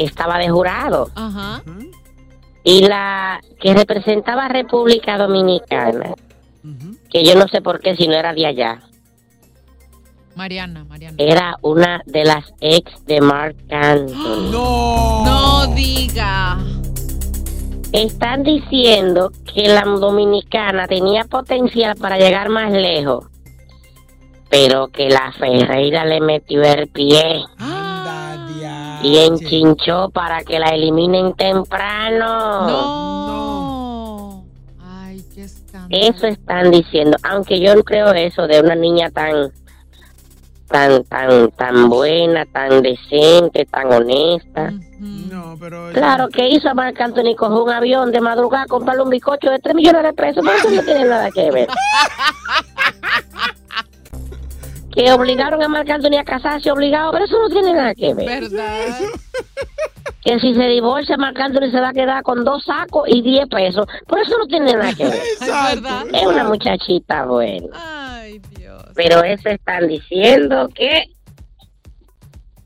Estaba 0.00 0.38
de 0.38 0.48
jurado. 0.48 1.10
Ajá. 1.14 1.62
Y 2.64 2.86
la 2.86 3.40
que 3.60 3.74
representaba 3.74 4.46
a 4.46 4.48
República 4.48 5.16
Dominicana, 5.18 6.14
que 7.10 7.24
yo 7.24 7.34
no 7.34 7.48
sé 7.48 7.60
por 7.62 7.80
qué 7.80 7.96
si 7.96 8.06
no 8.06 8.14
era 8.14 8.32
de 8.32 8.46
allá, 8.46 8.80
Mariana, 10.36 10.84
Mariana. 10.84 11.16
era 11.18 11.56
una 11.62 12.02
de 12.06 12.24
las 12.24 12.44
ex 12.60 13.04
de 13.06 13.20
Mark 13.20 13.56
Anthony. 13.70 14.50
No. 14.50 15.24
No 15.24 15.66
diga. 15.74 16.58
Están 17.92 18.44
diciendo 18.44 19.32
que 19.52 19.68
la 19.68 19.82
dominicana 19.82 20.86
tenía 20.86 21.24
potencial 21.24 21.96
para 21.96 22.18
llegar 22.18 22.48
más 22.48 22.72
lejos, 22.72 23.26
pero 24.48 24.88
que 24.88 25.08
la 25.08 25.32
Ferreira 25.32 26.04
le 26.04 26.20
metió 26.20 26.62
el 26.62 26.88
pie 26.88 27.42
y 29.02 29.18
enchinchó 29.18 30.10
para 30.10 30.42
que 30.42 30.58
la 30.58 30.68
eliminen 30.70 31.34
temprano. 31.34 32.68
No. 32.68 34.44
Ay, 34.80 35.24
qué 35.34 35.42
escándalo. 35.44 35.88
Eso 35.90 36.26
están 36.26 36.70
diciendo, 36.70 37.16
aunque 37.22 37.60
yo 37.60 37.74
no 37.74 37.82
creo 37.82 38.12
eso 38.12 38.46
de 38.46 38.60
una 38.60 38.74
niña 38.74 39.10
tan 39.10 39.52
tan 40.68 41.04
tan 41.04 41.50
tan 41.52 41.88
buena, 41.88 42.46
tan 42.46 42.82
decente, 42.82 43.66
tan 43.66 43.92
honesta. 43.92 44.72
No, 44.98 45.56
pero. 45.58 45.90
Claro, 45.92 46.28
que 46.28 46.48
hizo 46.48 46.68
a 46.68 46.74
Marc 46.74 47.00
Anthony 47.00 47.34
coger 47.36 47.62
un 47.62 47.70
avión 47.70 48.12
de 48.12 48.20
madrugada, 48.20 48.66
comprarle 48.66 49.02
un 49.02 49.10
bizcocho 49.10 49.50
de 49.50 49.58
3 49.58 49.74
millones 49.74 50.02
de 50.02 50.12
pesos, 50.12 50.44
pero 50.44 50.56
eso 50.58 50.70
no 50.70 50.82
tiene 50.82 51.04
nada 51.06 51.30
que 51.30 51.50
ver. 51.50 51.68
Que 54.92 55.12
obligaron 55.12 55.62
a 55.62 55.68
Marc 55.68 55.88
Anthony 55.88 56.18
a 56.18 56.24
casarse 56.24 56.70
obligado, 56.70 57.12
pero 57.12 57.24
eso 57.24 57.38
no 57.38 57.48
tiene 57.48 57.72
nada 57.74 57.94
que 57.94 58.14
ver. 58.14 58.40
¿Verdad? 58.50 58.98
Que 60.22 60.38
si 60.38 60.54
se 60.54 60.64
divorcia, 60.68 61.16
Marc 61.16 61.38
Anthony 61.40 61.70
se 61.70 61.80
va 61.80 61.88
a 61.88 61.92
quedar 61.94 62.22
con 62.22 62.44
dos 62.44 62.62
sacos 62.64 63.08
y 63.08 63.22
10 63.22 63.48
pesos, 63.48 63.86
pero 64.06 64.20
eso 64.22 64.36
no 64.38 64.46
tiene 64.46 64.74
nada 64.74 64.92
que 64.92 65.04
ver. 65.04 65.14
Es 65.40 65.40
verdad. 65.40 66.04
Es 66.12 66.26
una 66.26 66.44
muchachita 66.44 67.24
buena. 67.24 67.68
Ay, 67.72 68.38
Dios. 68.54 68.82
Pero 68.94 69.22
eso 69.24 69.48
están 69.48 69.88
diciendo 69.88 70.68
que 70.74 71.04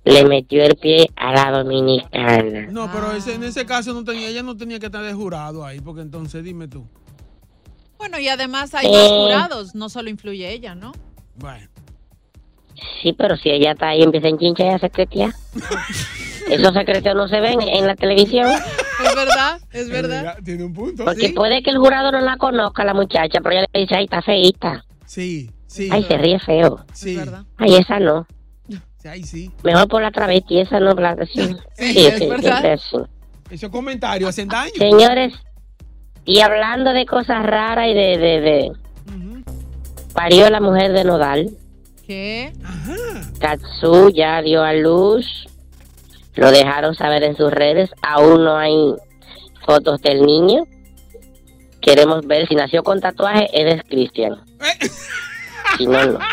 le 0.05 0.25
metió 0.25 0.65
el 0.65 0.75
pie 0.77 1.09
a 1.15 1.33
la 1.33 1.51
dominicana. 1.53 2.67
No, 2.73 2.91
pero 2.93 3.13
ese, 3.13 3.35
en 3.35 3.45
ese 3.45 3.65
caso 3.65 3.93
no 3.95 4.03
tenía, 4.03 4.29
ella 4.31 4.43
no 4.43 4.57
tenía 4.57 4.81
que 4.81 4.87
estar 4.87 5.03
de 5.05 5.13
jurado 5.15 5.65
ahí, 5.65 5.81
porque 5.81 6.01
entonces 6.03 6.43
dime 6.43 6.67
tú. 6.67 6.85
Bueno, 7.99 8.19
y 8.19 8.29
además 8.29 8.75
hay 8.75 8.87
Eh. 8.87 8.91
más 8.91 9.09
jurados, 9.11 9.75
no 9.77 9.89
solo 9.89 10.11
influye 10.11 10.51
ella, 10.53 10.75
¿no? 10.75 10.91
Bueno. 11.37 11.69
Sí, 13.03 13.13
pero 13.13 13.37
si 13.37 13.51
ella 13.51 13.73
está 13.73 13.89
ahí, 13.89 14.03
empieza 14.03 14.29
en 14.29 14.39
chincha 14.39 14.65
y 14.65 14.69
a 14.69 14.79
secretear. 14.79 15.33
Esos 16.51 16.75
secretos 16.75 17.15
no 17.15 17.29
se 17.29 17.41
ven 17.41 17.61
en 17.63 17.87
la 17.87 17.95
televisión. 17.95 18.47
Es 18.51 19.15
verdad, 19.15 19.61
es 19.73 19.89
verdad. 19.91 20.39
Tiene 20.45 20.65
un 20.65 20.73
punto. 20.75 21.05
Porque 21.05 21.31
puede 21.31 21.63
que 21.63 21.71
el 21.71 21.79
jurado 21.79 22.13
no 22.13 22.21
la 22.21 22.37
conozca, 22.37 22.85
la 22.85 22.95
muchacha, 22.95 23.41
pero 23.43 23.57
ella 23.57 23.67
le 23.73 23.81
dice, 23.81 23.95
ay, 23.97 24.05
está 24.05 24.21
feíta. 24.23 24.85
Sí, 25.07 25.51
sí. 25.67 25.89
Ay, 25.91 26.05
se 26.05 26.19
ríe 26.19 26.39
feo. 26.39 26.85
Sí. 26.93 27.19
Ay, 27.57 27.77
esa 27.77 27.99
no. 27.99 28.27
Ahí 29.07 29.23
sí. 29.23 29.51
Mejor 29.63 29.87
por 29.89 30.01
la 30.03 30.11
travesti, 30.11 30.61
esa 30.61 30.81
no. 30.81 30.95
La, 30.95 31.15
sí, 31.27 31.43
sí, 31.77 31.93
Sí, 31.93 32.07
es 32.07 32.19
sí, 32.19 32.27
verdad. 32.27 32.65
así. 32.73 32.97
Esos 33.51 33.71
comentarios 33.71 34.31
hacen 34.31 34.49
daño. 34.49 34.73
Señores, 34.79 35.35
y 36.25 36.41
hablando 36.41 36.93
de 36.93 37.05
cosas 37.07 37.45
raras 37.45 37.89
y 37.89 37.95
de... 37.95 38.19
de, 38.19 38.41
de 38.41 38.73
Parió 40.15 40.49
la 40.49 40.61
mujer 40.61 40.93
de 40.93 41.05
Nodal. 41.05 41.51
¿Qué? 42.07 42.53
Katsu 43.40 44.11
ya 44.11 44.43
dio 44.43 44.62
a 44.62 44.73
luz. 44.75 45.47
Lo 46.35 46.51
dejaron 46.51 46.95
saber 46.95 47.23
en 47.23 47.37
sus 47.37 47.51
redes. 47.51 47.90
Aún 48.03 48.45
no 48.45 48.57
hay 48.57 48.75
fotos 49.67 50.01
del 50.03 50.25
niño. 50.27 50.64
Queremos 51.81 52.27
ver 52.27 52.47
si 52.49 52.55
nació 52.55 52.83
con 52.83 53.01
tatuaje, 53.01 53.49
es 53.53 53.83
Cristian. 53.85 54.43
Si 55.79 55.87
no, 55.87 56.05
no. 56.07 56.19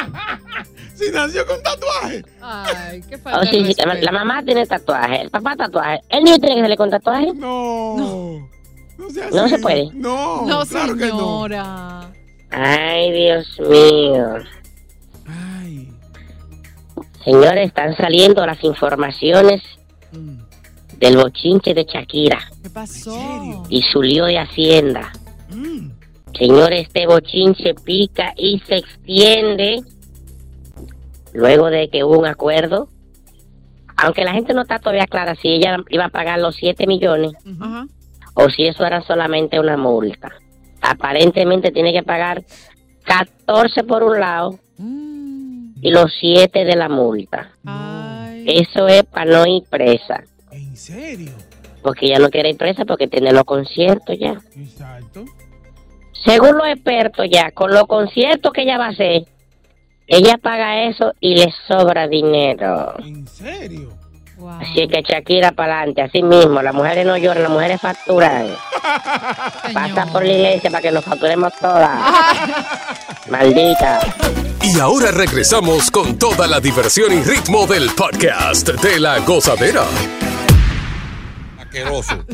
Si 0.96 1.10
nació 1.10 1.44
con 1.48 1.62
tatuaje. 1.64 2.24
Ay, 2.42 3.02
qué 3.10 3.16
Oh, 3.16 3.20
falta 3.20 3.50
sí, 3.50 3.64
de 3.64 3.74
sí, 3.74 3.82
la, 4.02 4.12
mamá 4.12 4.44
tiene 4.44 4.68
tatuaje, 4.68 5.22
el 5.22 5.32
papá 5.32 5.56
tatuaje. 5.56 6.00
¿El 6.10 6.24
niño 6.24 6.38
tiene 6.38 6.56
que 6.58 6.62
salir 6.62 6.78
con 6.78 6.92
tatuaje? 6.92 7.34
No. 7.34 8.48
No, 9.00 9.10
se, 9.10 9.32
No 9.32 9.48
se 9.50 9.58
puede. 9.58 9.90
No, 9.94 10.46
No, 10.46 10.64
claro 10.64 10.96
que 10.96 11.08
no. 11.08 11.18
señora. 11.18 12.12
Ay, 12.52 13.12
Dios 13.14 13.60
mío. 13.68 14.28
Señores, 17.24 17.68
están 17.68 17.96
saliendo 17.96 18.46
las 18.46 18.64
informaciones 18.64 19.62
del 20.98 21.18
bochinche 21.18 21.74
de 21.74 21.84
Shakira 21.84 22.40
¿Qué 22.64 22.70
pasó? 22.70 23.64
y 23.70 23.82
su 23.84 24.02
lío 24.02 24.26
de 24.26 24.40
Hacienda. 24.40 25.12
Señores, 26.38 26.88
este 26.88 27.08
bochinche 27.08 27.74
pica 27.76 28.34
y 28.36 28.60
se 28.68 28.78
extiende 28.78 29.84
luego 31.34 31.70
de 31.70 31.90
que 31.90 32.04
hubo 32.04 32.18
un 32.18 32.26
acuerdo. 32.26 32.88
Aunque 33.98 34.24
la 34.24 34.34
gente 34.34 34.54
no 34.54 34.62
está 34.62 34.80
todavía 34.80 35.06
clara 35.06 35.36
si 35.36 35.50
ella 35.50 35.78
iba 35.90 36.06
a 36.06 36.10
pagar 36.10 36.40
los 36.40 36.56
7 36.56 36.88
millones 36.88 37.34
o 38.34 38.50
si 38.50 38.66
eso 38.66 38.86
era 38.86 39.02
solamente 39.02 39.60
una 39.60 39.78
multa. 39.78 40.32
Aparentemente 40.82 41.72
tiene 41.72 41.94
que 41.94 42.02
pagar 42.02 42.44
14 43.04 43.84
por 43.84 44.04
un 44.04 44.20
lado 44.20 44.60
y 45.82 45.92
los 45.92 46.14
7 46.20 46.66
de 46.66 46.76
la 46.76 46.90
multa. 46.90 47.52
Eso 48.46 48.88
es 48.88 49.04
para 49.04 49.32
no 49.32 49.46
ir 49.46 49.64
presa. 49.70 50.24
¿En 50.52 50.76
serio? 50.76 51.32
Porque 51.82 52.08
ella 52.08 52.20
no 52.20 52.30
quiere 52.30 52.50
ir 52.50 52.58
presa 52.58 52.86
porque 52.86 53.08
tiene 53.08 53.32
los 53.32 53.44
conciertos 53.44 54.18
ya. 54.18 54.40
Exacto. 54.56 55.26
Según 56.24 56.58
los 56.58 56.68
expertos 56.68 57.28
ya, 57.32 57.52
con 57.52 57.72
los 57.72 57.86
conciertos 57.88 58.54
que 58.54 58.62
ella 58.62 58.78
va 58.78 58.88
a 58.88 58.90
hacer, 58.90 59.26
ella 60.08 60.38
paga 60.38 60.84
eso 60.84 61.14
y 61.20 61.36
le 61.36 61.52
sobra 61.68 62.08
dinero. 62.08 62.94
¿En 63.00 63.28
serio? 63.28 64.02
Así 64.60 64.88
que 64.88 65.04
Shakira 65.04 65.52
para 65.52 65.78
adelante, 65.78 66.02
así 66.02 66.24
mismo, 66.24 66.62
las 66.62 66.74
mujeres 66.74 67.06
no 67.06 67.16
lloran, 67.18 67.44
las 67.44 67.52
mujeres 67.52 67.80
facturan. 67.80 68.48
Pasa 69.74 70.06
por 70.12 70.26
la 70.26 70.34
iglesia 70.34 70.70
para 70.72 70.82
que 70.82 70.92
nos 70.92 71.06
facturemos 71.06 71.54
todas. 71.60 72.00
Maldita. 73.32 74.02
Y 74.62 74.78
ahora 74.78 75.10
regresamos 75.10 75.90
con 75.90 76.20
toda 76.20 76.48
la 76.48 76.60
diversión 76.60 77.14
y 77.14 77.24
ritmo 77.24 77.66
del 77.66 77.90
podcast 77.92 78.68
de 78.68 79.00
la 79.00 79.20
gozadera. 79.20 79.86
Asqueroso. 81.58 82.26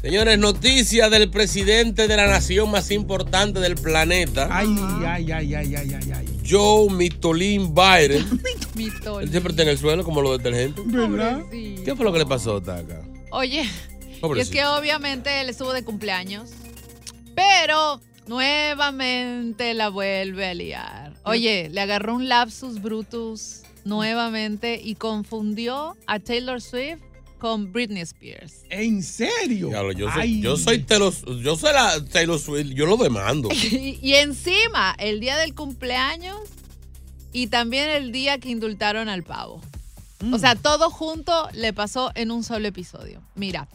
Señores, 0.00 0.38
noticia 0.38 1.10
del 1.10 1.30
presidente 1.30 2.06
de 2.06 2.16
la 2.16 2.28
nación 2.28 2.70
más 2.70 2.92
importante 2.92 3.58
del 3.58 3.74
planeta. 3.74 4.48
Ay, 4.52 4.68
ay, 5.04 5.32
ay, 5.32 5.54
ay, 5.56 5.74
ay, 5.74 5.94
ay, 5.94 6.12
ay. 6.14 6.40
Joe 6.48 6.90
Mitolín 6.90 7.74
Biden. 7.74 8.40
Mitol. 8.76 9.24
Él 9.24 9.30
siempre 9.30 9.50
está 9.50 9.64
en 9.64 9.70
el 9.70 9.78
suelo 9.78 10.04
como 10.04 10.22
los 10.22 10.38
detergentes. 10.38 10.84
¿Verdad? 10.86 11.40
¿Qué 11.50 11.92
fue 11.96 12.04
lo 12.04 12.12
que 12.12 12.20
le 12.20 12.26
pasó, 12.26 12.62
Taca? 12.62 13.02
Oye, 13.32 13.68
y 14.22 14.38
es 14.38 14.48
que 14.48 14.64
obviamente 14.64 15.40
él 15.40 15.48
estuvo 15.48 15.72
de 15.72 15.82
cumpleaños, 15.82 16.50
pero 17.34 18.00
nuevamente 18.28 19.74
la 19.74 19.88
vuelve 19.88 20.46
a 20.46 20.54
liar. 20.54 21.14
Oye, 21.24 21.68
le 21.70 21.80
agarró 21.80 22.14
un 22.14 22.28
lapsus 22.28 22.80
brutus 22.80 23.62
nuevamente 23.84 24.80
y 24.82 24.94
confundió 24.94 25.96
a 26.06 26.18
Taylor 26.20 26.60
Swift 26.60 27.00
con 27.38 27.72
Britney 27.72 28.02
Spears. 28.02 28.64
¿En 28.70 29.02
serio? 29.02 29.68
Diablo, 29.68 29.92
yo, 29.92 30.12
soy, 30.12 30.40
yo 30.40 30.56
soy 30.56 30.80
Taylor, 30.80 31.12
yo 31.40 31.56
soy 31.56 31.72
la 31.72 32.04
Taylor 32.04 32.38
Swift, 32.38 32.70
yo 32.74 32.86
lo 32.86 32.96
demando. 32.96 33.48
Y, 33.54 33.98
y 34.02 34.14
encima, 34.14 34.94
el 34.98 35.20
día 35.20 35.36
del 35.36 35.54
cumpleaños 35.54 36.38
y 37.32 37.48
también 37.48 37.90
el 37.90 38.12
día 38.12 38.38
que 38.38 38.50
indultaron 38.50 39.08
al 39.08 39.22
pavo. 39.22 39.60
O 40.32 40.38
sea, 40.38 40.56
todo 40.56 40.90
junto 40.90 41.48
le 41.52 41.72
pasó 41.72 42.10
en 42.16 42.32
un 42.32 42.42
solo 42.42 42.66
episodio. 42.66 43.22
Mira, 43.36 43.68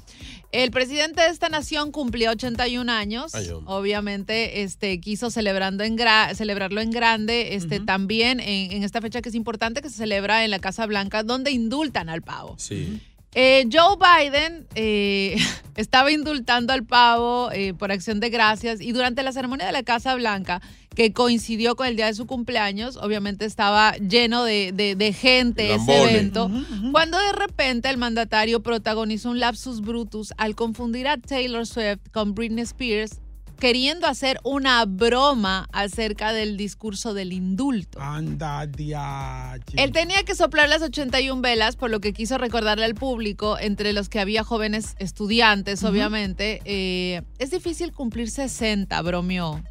el 0.51 0.71
presidente 0.71 1.21
de 1.21 1.29
esta 1.29 1.49
nación 1.49 1.91
cumplió 1.91 2.31
81 2.31 2.91
años. 2.91 3.33
Ay. 3.35 3.49
Obviamente, 3.65 4.61
este, 4.63 4.99
quiso 4.99 5.29
celebrando 5.29 5.83
en 5.83 5.97
gra- 5.97 6.33
celebrarlo 6.35 6.81
en 6.81 6.91
grande. 6.91 7.55
Este, 7.55 7.79
También 7.79 8.39
en, 8.39 8.71
en 8.71 8.83
esta 8.83 9.01
fecha 9.01 9.21
que 9.21 9.29
es 9.29 9.35
importante, 9.35 9.81
que 9.81 9.89
se 9.89 9.97
celebra 9.97 10.43
en 10.45 10.51
la 10.51 10.59
Casa 10.59 10.85
Blanca, 10.85 11.23
donde 11.23 11.51
indultan 11.51 12.09
al 12.09 12.21
pavo. 12.21 12.55
Sí. 12.57 12.99
Eh, 13.35 13.67
Joe 13.71 13.97
Biden 13.97 14.67
eh, 14.75 15.37
estaba 15.75 16.11
indultando 16.11 16.71
al 16.73 16.83
pavo 16.83 17.49
eh, 17.51 17.73
por 17.73 17.91
acción 17.91 18.19
de 18.19 18.29
gracias 18.29 18.79
y 18.79 18.91
durante 18.91 19.23
la 19.23 19.31
ceremonia 19.31 19.65
de 19.65 19.71
la 19.71 19.81
Casa 19.83 20.13
Blanca, 20.15 20.61
que 20.95 21.11
coincidió 21.13 21.75
con 21.75 21.87
el 21.87 21.95
día 21.95 22.05
de 22.05 22.13
su 22.13 22.27
cumpleaños, 22.27 22.97
obviamente 22.97 23.45
estaba 23.45 23.93
lleno 23.97 24.43
de, 24.43 24.71
de- 24.71 24.95
de 24.95 25.11
gente 25.13 25.73
ese 25.73 26.03
evento, 26.03 26.51
cuando 26.91 27.17
de 27.17 27.31
repente 27.31 27.89
el 27.89 27.97
mandatario 27.97 28.61
protagonizó 28.61 29.31
un 29.31 29.39
lapsus 29.39 29.81
brutus 29.81 30.31
al 30.37 30.53
confundir 30.55 31.07
a 31.07 31.17
Taylor 31.17 31.65
Swift 31.65 31.97
con 32.11 32.35
Britney 32.35 32.61
Spears, 32.65 33.19
queriendo 33.63 34.07
hacer 34.07 34.41
una 34.43 34.83
broma 34.83 35.69
acerca 35.71 36.33
del 36.33 36.57
discurso 36.57 37.13
del 37.13 37.31
indulto. 37.31 37.97
Anda, 38.01 38.67
diache. 38.67 39.81
Él 39.81 39.93
tenía 39.93 40.21
que 40.23 40.35
soplar 40.35 40.67
las 40.67 40.81
81 40.81 41.41
velas, 41.41 41.77
por 41.77 41.89
lo 41.89 42.01
que 42.01 42.11
quiso 42.11 42.37
recordarle 42.37 42.83
al 42.83 42.93
público, 42.93 43.57
entre 43.57 43.93
los 43.93 44.09
que 44.09 44.19
había 44.19 44.43
jóvenes 44.43 44.95
estudiantes, 44.99 45.81
obviamente. 45.85 46.59
eh, 46.65 47.21
es 47.39 47.51
difícil 47.51 47.93
cumplir 47.93 48.29
60, 48.29 49.01
bromeó. 49.01 49.63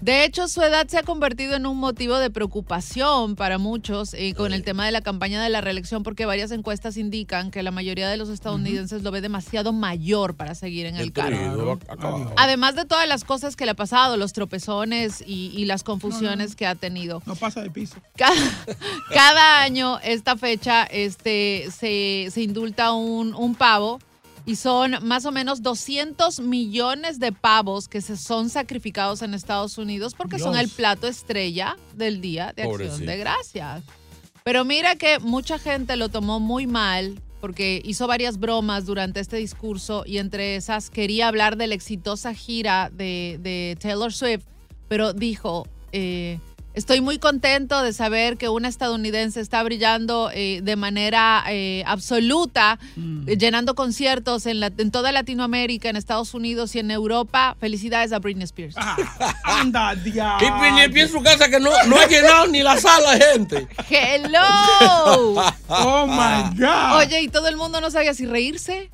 De 0.00 0.24
hecho, 0.24 0.46
su 0.46 0.60
edad 0.60 0.86
se 0.88 0.98
ha 0.98 1.02
convertido 1.02 1.56
en 1.56 1.64
un 1.64 1.78
motivo 1.78 2.18
de 2.18 2.30
preocupación 2.30 3.34
para 3.34 3.56
muchos 3.56 4.12
eh, 4.12 4.34
con 4.36 4.52
el 4.52 4.62
tema 4.62 4.84
de 4.84 4.92
la 4.92 5.00
campaña 5.00 5.42
de 5.42 5.48
la 5.48 5.62
reelección, 5.62 6.02
porque 6.02 6.26
varias 6.26 6.50
encuestas 6.50 6.98
indican 6.98 7.50
que 7.50 7.62
la 7.62 7.70
mayoría 7.70 8.08
de 8.08 8.18
los 8.18 8.28
estadounidenses 8.28 9.02
lo 9.02 9.10
ve 9.10 9.22
demasiado 9.22 9.72
mayor 9.72 10.34
para 10.34 10.54
seguir 10.54 10.84
en 10.84 10.96
el 10.96 11.12
cargo. 11.12 11.78
Además 12.36 12.76
de 12.76 12.84
todas 12.84 13.08
las 13.08 13.24
cosas 13.24 13.56
que 13.56 13.64
le 13.64 13.70
ha 13.70 13.74
pasado, 13.74 14.18
los 14.18 14.34
tropezones 14.34 15.24
y, 15.26 15.50
y 15.54 15.64
las 15.64 15.82
confusiones 15.82 16.56
que 16.56 16.66
ha 16.66 16.74
tenido. 16.74 17.22
No 17.24 17.34
pasa 17.34 17.62
de 17.62 17.70
piso. 17.70 17.96
Cada, 18.16 18.36
cada 19.14 19.62
año, 19.62 19.98
esta 20.00 20.36
fecha, 20.36 20.84
este, 20.84 21.68
se, 21.74 22.28
se 22.30 22.42
indulta 22.42 22.92
un, 22.92 23.34
un 23.34 23.54
pavo 23.54 23.98
y 24.46 24.56
son 24.56 24.96
más 25.02 25.26
o 25.26 25.32
menos 25.32 25.60
200 25.60 26.40
millones 26.40 27.18
de 27.18 27.32
pavos 27.32 27.88
que 27.88 28.00
se 28.00 28.16
son 28.16 28.48
sacrificados 28.48 29.20
en 29.22 29.34
Estados 29.34 29.76
Unidos 29.76 30.14
porque 30.14 30.38
son 30.38 30.56
el 30.56 30.68
plato 30.68 31.08
estrella 31.08 31.76
del 31.94 32.20
Día 32.20 32.52
de 32.56 32.62
Acción 32.62 33.04
de 33.04 33.16
Gracias. 33.18 33.82
Pero 34.44 34.64
mira 34.64 34.94
que 34.94 35.18
mucha 35.18 35.58
gente 35.58 35.96
lo 35.96 36.08
tomó 36.08 36.38
muy 36.38 36.68
mal 36.68 37.20
porque 37.40 37.82
hizo 37.84 38.06
varias 38.06 38.38
bromas 38.38 38.86
durante 38.86 39.18
este 39.18 39.36
discurso 39.36 40.04
y 40.06 40.18
entre 40.18 40.54
esas 40.54 40.88
quería 40.90 41.26
hablar 41.26 41.56
de 41.56 41.66
la 41.66 41.74
exitosa 41.74 42.32
gira 42.32 42.90
de, 42.92 43.38
de 43.42 43.76
Taylor 43.80 44.12
Swift, 44.12 44.44
pero 44.88 45.12
dijo, 45.12 45.66
eh, 45.90 46.38
estoy 46.76 47.00
muy 47.00 47.18
contento 47.18 47.82
de 47.82 47.92
saber 47.92 48.36
que 48.36 48.48
una 48.48 48.68
estadounidense 48.68 49.40
está 49.40 49.62
brillando 49.64 50.30
eh, 50.32 50.60
de 50.62 50.76
manera 50.76 51.42
eh, 51.48 51.82
absoluta, 51.86 52.78
eh, 53.26 53.36
llenando 53.36 53.74
conciertos 53.74 54.46
en, 54.46 54.60
la- 54.60 54.70
en 54.78 54.90
toda 54.92 55.10
Latinoamérica, 55.10 55.88
en 55.88 55.96
Estados 55.96 56.34
Unidos 56.34 56.76
y 56.76 56.78
en 56.78 56.90
Europa. 56.90 57.56
Felicidades 57.58 58.12
a 58.12 58.18
Britney 58.20 58.44
Spears. 58.44 58.76
Anda, 59.42 59.94
diache. 59.96 60.46
Y 60.46 60.50
Britney 60.60 60.84
Spears 60.84 61.10
su 61.10 61.22
casa 61.22 61.48
que 61.48 61.58
no, 61.58 61.70
no 61.86 61.96
ha 61.98 62.06
llenado 62.06 62.46
ni 62.46 62.62
la 62.62 62.76
sala 62.78 63.16
gente. 63.16 63.66
¡Hello! 63.90 65.42
Oh 65.68 66.06
my 66.06 66.56
God. 66.58 66.98
Oye, 66.98 67.22
y 67.22 67.28
todo 67.28 67.48
el 67.48 67.56
mundo 67.56 67.80
no 67.80 67.90
sabía 67.90 68.14
si 68.14 68.26
reírse 68.26 68.90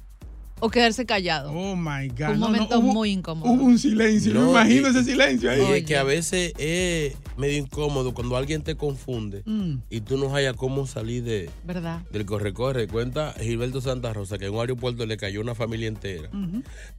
o 0.64 0.70
quedarse 0.70 1.04
callado. 1.04 1.50
Oh 1.52 1.74
my 1.74 2.06
God. 2.08 2.20
Un 2.20 2.20
No, 2.20 2.34
no, 2.34 2.38
momento 2.46 2.78
hubo- 2.78 2.92
muy 2.92 3.10
incómodo. 3.10 3.50
Hubo 3.50 3.64
un 3.64 3.78
silencio. 3.80 4.32
No, 4.32 4.42
No, 4.44 4.50
imagino 4.52 4.86
y- 4.86 4.90
ese 4.92 5.02
silencio 5.04 5.50
ahí. 5.50 5.60
Y 5.60 5.72
es 5.78 5.84
que 5.84 5.96
a 5.96 6.04
veces 6.04 6.52
es 6.56 7.16
medio 7.36 7.58
incómodo 7.58 8.14
cuando 8.14 8.36
alguien 8.36 8.62
te 8.62 8.76
confunde 8.76 9.42
Mm. 9.44 9.78
y 9.90 10.00
tú 10.02 10.16
no 10.18 10.34
hayas 10.36 10.54
cómo 10.54 10.86
salir 10.86 11.24
de, 11.24 11.50
¿Verdad? 11.64 12.02
del 12.12 12.24
corre-corre. 12.26 12.86
Cuenta 12.86 13.34
Gilberto 13.40 13.80
Santa 13.80 14.12
Rosa 14.12 14.38
que 14.38 14.46
en 14.46 14.54
un 14.54 14.60
aeropuerto 14.60 15.04
le 15.04 15.16
cayó 15.16 15.40
una 15.40 15.54
familia 15.56 15.88
entera. 15.88 16.30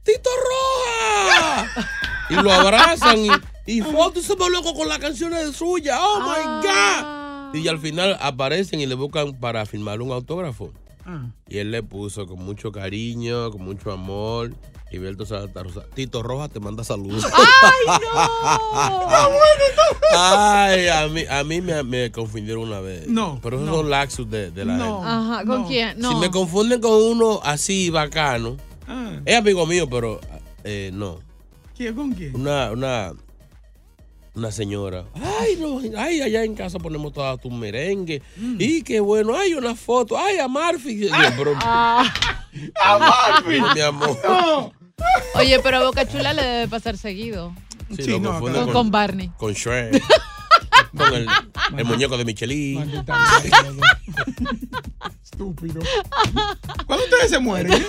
¡Tito 0.02 0.30
Roja! 0.44 1.66
Y 2.30 2.34
lo 2.34 2.52
abrazan 2.52 3.18
y, 3.24 3.30
y 3.66 3.80
foto, 3.80 4.20
somos 4.22 4.50
locos 4.50 4.74
con 4.74 4.88
las 4.88 4.98
canciones 4.98 5.46
de 5.46 5.52
suya. 5.52 5.98
Oh 6.00 6.20
my 6.20 6.66
God. 6.66 7.54
Y 7.54 7.68
al 7.68 7.78
final 7.78 8.16
aparecen 8.20 8.80
y 8.80 8.86
le 8.86 8.94
buscan 8.94 9.34
para 9.34 9.64
firmar 9.66 10.02
un 10.02 10.10
autógrafo. 10.12 10.72
Ah. 11.06 11.26
Y 11.48 11.58
él 11.58 11.70
le 11.70 11.82
puso 11.82 12.26
con 12.26 12.38
mucho 12.44 12.72
cariño, 12.72 13.50
con 13.50 13.62
mucho 13.62 13.92
amor. 13.92 14.52
Gilberto 14.90 15.26
Santa 15.26 15.62
Rosa. 15.62 15.82
Tito 15.94 16.22
Roja 16.22 16.48
te 16.48 16.60
manda 16.60 16.84
saludos. 16.84 17.24
¡Ay, 17.32 19.22
Ay, 20.16 20.88
a 20.88 21.08
mí, 21.08 21.22
a 21.28 21.42
mí 21.44 21.60
me, 21.60 21.82
me 21.82 22.10
confundieron 22.12 22.64
una 22.64 22.80
vez. 22.80 23.08
No, 23.08 23.40
Pero 23.42 23.56
esos 23.56 23.68
no. 23.68 23.76
son 23.76 23.90
laxos 23.90 24.30
de, 24.30 24.50
de 24.50 24.64
la 24.64 24.76
no! 24.76 25.00
gente. 25.00 25.08
Ajá, 25.12 25.44
¿con 25.44 25.66
quién? 25.66 25.98
No. 25.98 26.10
Si 26.10 26.16
me 26.16 26.30
confunden 26.30 26.80
con 26.80 26.92
uno 26.92 27.40
así 27.42 27.90
bacano, 27.90 28.56
Ah. 28.86 29.18
es 29.24 29.36
amigo 29.36 29.66
mío, 29.66 29.88
pero 29.88 30.20
eh, 30.62 30.90
no. 30.92 31.18
¿Quién 31.76 31.94
con 31.94 32.12
quién? 32.12 32.34
Una, 32.36 32.70
una, 32.70 33.12
una 34.34 34.50
señora. 34.50 35.04
Ay, 35.14 35.56
no, 35.60 35.80
ay, 35.96 36.20
allá 36.20 36.44
en 36.44 36.54
casa 36.54 36.78
ponemos 36.78 37.12
toda 37.12 37.36
tu 37.36 37.50
merengue. 37.50 38.22
Mm. 38.36 38.56
Y 38.58 38.82
qué 38.82 39.00
bueno, 39.00 39.36
hay 39.36 39.54
una 39.54 39.74
foto. 39.74 40.18
Ay, 40.18 40.38
a 40.38 40.48
Marfi. 40.48 41.08
Ah. 41.12 42.12
¡A 42.84 42.98
Marfi! 42.98 43.60
mi 43.74 43.80
amor. 43.80 44.16
Oye, 45.34 45.58
pero 45.60 45.78
a 45.78 45.84
Boca 45.84 46.06
Chula 46.06 46.32
le 46.32 46.42
debe 46.42 46.68
pasar 46.68 46.96
seguido. 46.96 47.54
Sí, 47.96 48.02
Sí, 48.04 48.20
no, 48.20 48.40
Con, 48.40 48.72
con 48.72 48.90
Barney. 48.90 49.30
con 49.36 49.52
Shrek. 49.52 50.02
con 50.96 51.14
el, 51.14 51.26
el 51.76 51.84
muñeco 51.84 52.16
de 52.16 52.24
Michelin. 52.24 52.82
Estúpido. 55.22 55.80
¿Cuándo 56.86 57.04
ustedes 57.04 57.30
se 57.30 57.38
mueren? 57.38 57.86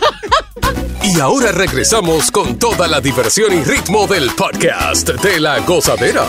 Y 1.03 1.19
ahora 1.19 1.51
regresamos 1.51 2.31
con 2.31 2.57
toda 2.57 2.87
la 2.87 2.99
diversión 2.99 3.53
y 3.53 3.63
ritmo 3.63 4.07
del 4.07 4.31
podcast 4.31 5.09
de 5.09 5.39
la 5.39 5.59
gozadera. 5.59 6.25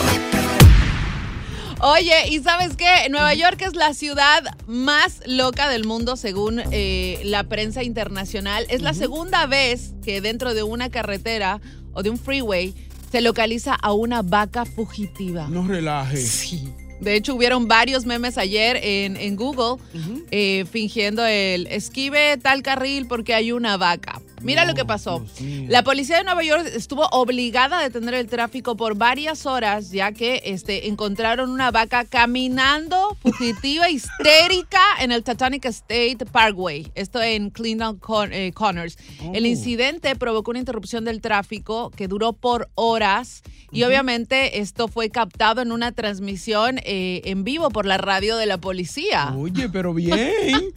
Oye, 1.81 2.29
¿y 2.31 2.41
sabes 2.41 2.75
qué? 2.77 3.09
Nueva 3.11 3.35
York 3.35 3.61
es 3.61 3.77
la 3.77 3.93
ciudad 3.93 4.43
más 4.67 5.21
loca 5.27 5.69
del 5.69 5.85
mundo 5.85 6.17
según 6.17 6.63
eh, 6.73 7.21
la 7.25 7.45
prensa 7.45 7.83
internacional. 7.83 8.67
Es 8.71 8.81
la 8.81 8.95
segunda 8.95 9.47
vez 9.47 9.93
que 10.03 10.23
dentro 10.23 10.55
de 10.55 10.63
una 10.63 10.91
carretera 10.91 11.61
o 11.93 12.03
de 12.03 12.11
un 12.11 12.19
freeway 12.19 12.75
se 13.17 13.23
localiza 13.23 13.73
a 13.73 13.95
una 13.95 14.21
vaca 14.21 14.67
fugitiva. 14.67 15.49
No 15.49 15.67
relaje. 15.67 16.19
Sí. 16.19 16.69
De 17.01 17.15
hecho, 17.15 17.35
hubieron 17.35 17.67
varios 17.67 18.05
memes 18.05 18.37
ayer 18.37 18.79
en, 18.83 19.17
en 19.17 19.37
Google 19.37 19.83
eh, 20.31 20.67
fingiendo 20.71 21.25
el 21.25 21.67
esquive 21.69 22.37
tal 22.37 22.63
carril 22.63 23.07
porque 23.07 23.33
hay 23.33 23.53
una 23.53 23.79
vaca. 23.79 24.21
Mira 24.47 24.65
lo 24.65 24.75
que 24.75 24.85
pasó. 24.85 25.25
La 25.69 25.83
policía 25.83 26.19
de 26.19 26.25
Nueva 26.25 26.43
York 26.45 26.67
estuvo 26.75 27.07
obligada 27.11 27.81
a 27.81 27.83
detener 27.83 28.15
el 28.15 28.27
tráfico 28.29 28.77
por 28.77 28.97
varias 28.97 29.45
horas, 29.45 29.91
ya 29.91 30.13
que 30.13 30.41
este, 30.45 30.89
encontraron 30.89 31.51
una 31.51 31.71
vaca 31.71 32.05
caminando, 32.05 33.17
fugitiva, 33.23 33.91
histérica, 33.91 34.81
en 35.01 35.13
el 35.13 35.23
Titanic 35.25 35.65
State 35.67 36.19
Parkway. 36.31 36.91
Esto 36.95 37.21
en 37.21 37.51
Clinton 37.51 37.99
Con- 37.99 38.33
eh, 38.33 38.53
Connors. 38.55 38.97
El 39.35 39.45
Oh. 39.45 39.47
incidente 39.49 40.15
provocó 40.17 40.51
una 40.53 40.61
interrupción 40.61 41.05
del 41.05 41.21
tráfico 41.21 41.91
que 41.91 42.09
duró 42.09 42.33
por 42.33 42.69
horas. 42.75 43.43
Y 43.73 43.83
obviamente 43.83 44.61
esto 44.61 44.87
fue 44.89 45.11
captado 45.11 45.61
en 45.61 45.73
una 45.73 45.91
transmisión 45.93 46.79
eh, 46.85 47.21
en 47.25 47.43
vivo 47.45 47.69
por 47.71 47.85
la 47.85 47.99
radio 47.99 48.37
de 48.37 48.47
la 48.47 48.59
policía. 48.59 49.35
Oye, 49.37 49.69
pero 49.69 49.93
bien. 49.93 50.31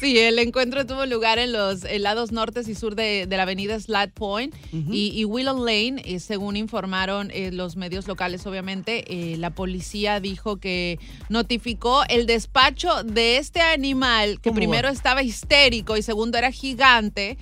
Sí, 0.00 0.18
el 0.18 0.38
encuentro 0.38 0.86
tuvo 0.86 1.06
lugar 1.06 1.38
en 1.38 1.52
los 1.52 1.82
lados 2.00 2.32
norte 2.32 2.60
y 2.66 2.74
sur 2.74 2.83
de, 2.90 3.26
de 3.26 3.36
la 3.36 3.44
avenida 3.44 3.80
Slat 3.80 4.10
Point 4.10 4.54
y, 4.72 5.12
y 5.18 5.24
Willow 5.24 5.64
Lane, 5.64 6.02
eh, 6.04 6.20
según 6.20 6.56
informaron 6.56 7.30
eh, 7.32 7.50
los 7.52 7.76
medios 7.76 8.06
locales, 8.06 8.46
obviamente, 8.46 9.04
eh, 9.08 9.36
la 9.38 9.50
policía 9.50 10.20
dijo 10.20 10.58
que 10.58 10.98
notificó 11.30 12.02
el 12.08 12.26
despacho 12.26 13.02
de 13.02 13.38
este 13.38 13.62
animal 13.62 14.40
que 14.40 14.50
¿Cómo 14.50 14.56
primero 14.56 14.88
va? 14.88 14.92
estaba 14.92 15.22
histérico 15.22 15.96
y 15.96 16.02
segundo 16.02 16.36
era 16.36 16.50
gigante. 16.52 17.38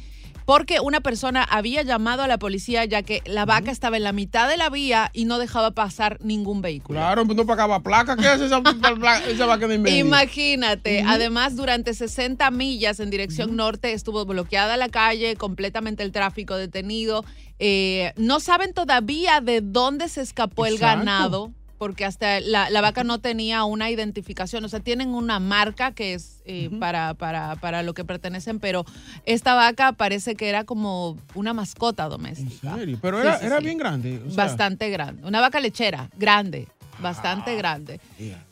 Porque 0.52 0.80
una 0.80 1.00
persona 1.00 1.44
había 1.44 1.80
llamado 1.80 2.22
a 2.22 2.28
la 2.28 2.38
policía 2.38 2.84
ya 2.84 3.02
que 3.02 3.22
la 3.24 3.46
vaca 3.46 3.70
estaba 3.70 3.96
en 3.96 4.02
la 4.02 4.12
mitad 4.12 4.50
de 4.50 4.58
la 4.58 4.68
vía 4.68 5.08
y 5.14 5.24
no 5.24 5.38
dejaba 5.38 5.70
pasar 5.70 6.18
ningún 6.20 6.60
vehículo. 6.60 6.98
Claro, 6.98 7.24
no 7.24 7.46
pagaba 7.46 7.80
placa. 7.80 8.18
¿Qué 8.18 8.28
hace 8.28 8.44
esa, 8.44 8.58
esa 9.30 9.46
vaca 9.46 9.66
de 9.66 9.76
en 9.76 9.82
medio? 9.82 9.96
Imagínate, 9.96 11.04
además 11.08 11.56
durante 11.56 11.94
60 11.94 12.50
millas 12.50 13.00
en 13.00 13.08
dirección 13.08 13.56
norte 13.56 13.94
estuvo 13.94 14.26
bloqueada 14.26 14.76
la 14.76 14.90
calle, 14.90 15.36
completamente 15.36 16.02
el 16.02 16.12
tráfico 16.12 16.54
detenido. 16.56 17.24
Eh, 17.58 18.12
no 18.16 18.38
saben 18.38 18.74
todavía 18.74 19.40
de 19.40 19.62
dónde 19.62 20.10
se 20.10 20.20
escapó 20.20 20.66
el 20.66 20.76
ganado, 20.76 21.50
porque 21.82 22.04
hasta 22.04 22.38
la, 22.38 22.70
la 22.70 22.80
vaca 22.80 23.02
no 23.02 23.18
tenía 23.18 23.64
una 23.64 23.90
identificación, 23.90 24.64
o 24.64 24.68
sea, 24.68 24.78
tienen 24.78 25.08
una 25.16 25.40
marca 25.40 25.90
que 25.90 26.14
es 26.14 26.40
eh, 26.44 26.70
para, 26.78 27.14
para, 27.14 27.56
para 27.56 27.82
lo 27.82 27.92
que 27.92 28.04
pertenecen, 28.04 28.60
pero 28.60 28.84
esta 29.26 29.54
vaca 29.54 29.90
parece 29.90 30.36
que 30.36 30.48
era 30.48 30.62
como 30.62 31.18
una 31.34 31.52
mascota 31.52 32.08
doméstica. 32.08 32.74
¿En 32.74 32.78
serio? 32.78 32.98
Pero 33.02 33.20
Sí, 33.20 33.26
era, 33.26 33.38
sí, 33.40 33.46
era 33.46 33.58
sí. 33.58 33.64
bien 33.64 33.78
grande. 33.78 34.22
o 34.24 34.30
sea, 34.30 34.44
Bastante 34.44 34.90
grande. 34.90 35.26
Una 35.26 35.40
vaca 35.40 35.58
lechera, 35.58 36.08
grande, 36.16 36.68
bastante 37.00 37.56
grande. 37.56 38.00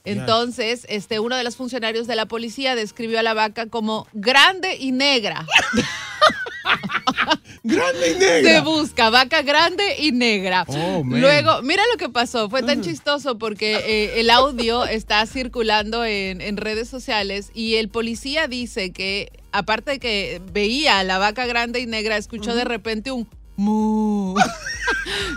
Entonces, 0.04 0.84
este, 0.88 1.20
uno 1.20 1.36
de 1.36 1.44
los 1.44 1.54
funcionarios 1.54 2.08
de 2.08 2.16
la 2.16 2.26
policía 2.26 2.74
describió 2.74 3.20
a 3.20 3.22
la 3.22 3.34
vaca 3.34 3.66
como 3.66 4.08
grande 4.12 4.74
y 4.76 4.90
negra. 4.90 5.46
grande 7.62 8.12
y 8.12 8.18
negra. 8.18 8.50
Se 8.52 8.60
busca 8.60 9.10
vaca 9.10 9.42
grande 9.42 9.96
y 9.98 10.12
negra. 10.12 10.64
Oh. 10.68 11.02
Luego, 11.04 11.62
mira 11.62 11.82
lo 11.92 11.98
que 11.98 12.08
pasó. 12.08 12.48
Fue 12.50 12.62
tan 12.62 12.80
chistoso 12.82 13.38
porque 13.38 13.76
eh, 13.76 14.20
el 14.20 14.30
audio 14.30 14.84
está 14.84 15.24
circulando 15.26 16.04
en, 16.04 16.40
en 16.40 16.56
redes 16.56 16.88
sociales 16.88 17.50
y 17.54 17.76
el 17.76 17.88
policía 17.88 18.48
dice 18.48 18.92
que, 18.92 19.32
aparte 19.52 19.92
de 19.92 19.98
que 19.98 20.40
veía 20.52 20.98
a 20.98 21.04
la 21.04 21.18
vaca 21.18 21.46
grande 21.46 21.80
y 21.80 21.86
negra, 21.86 22.16
escuchó 22.16 22.54
de 22.54 22.64
repente 22.64 23.10
un. 23.10 23.28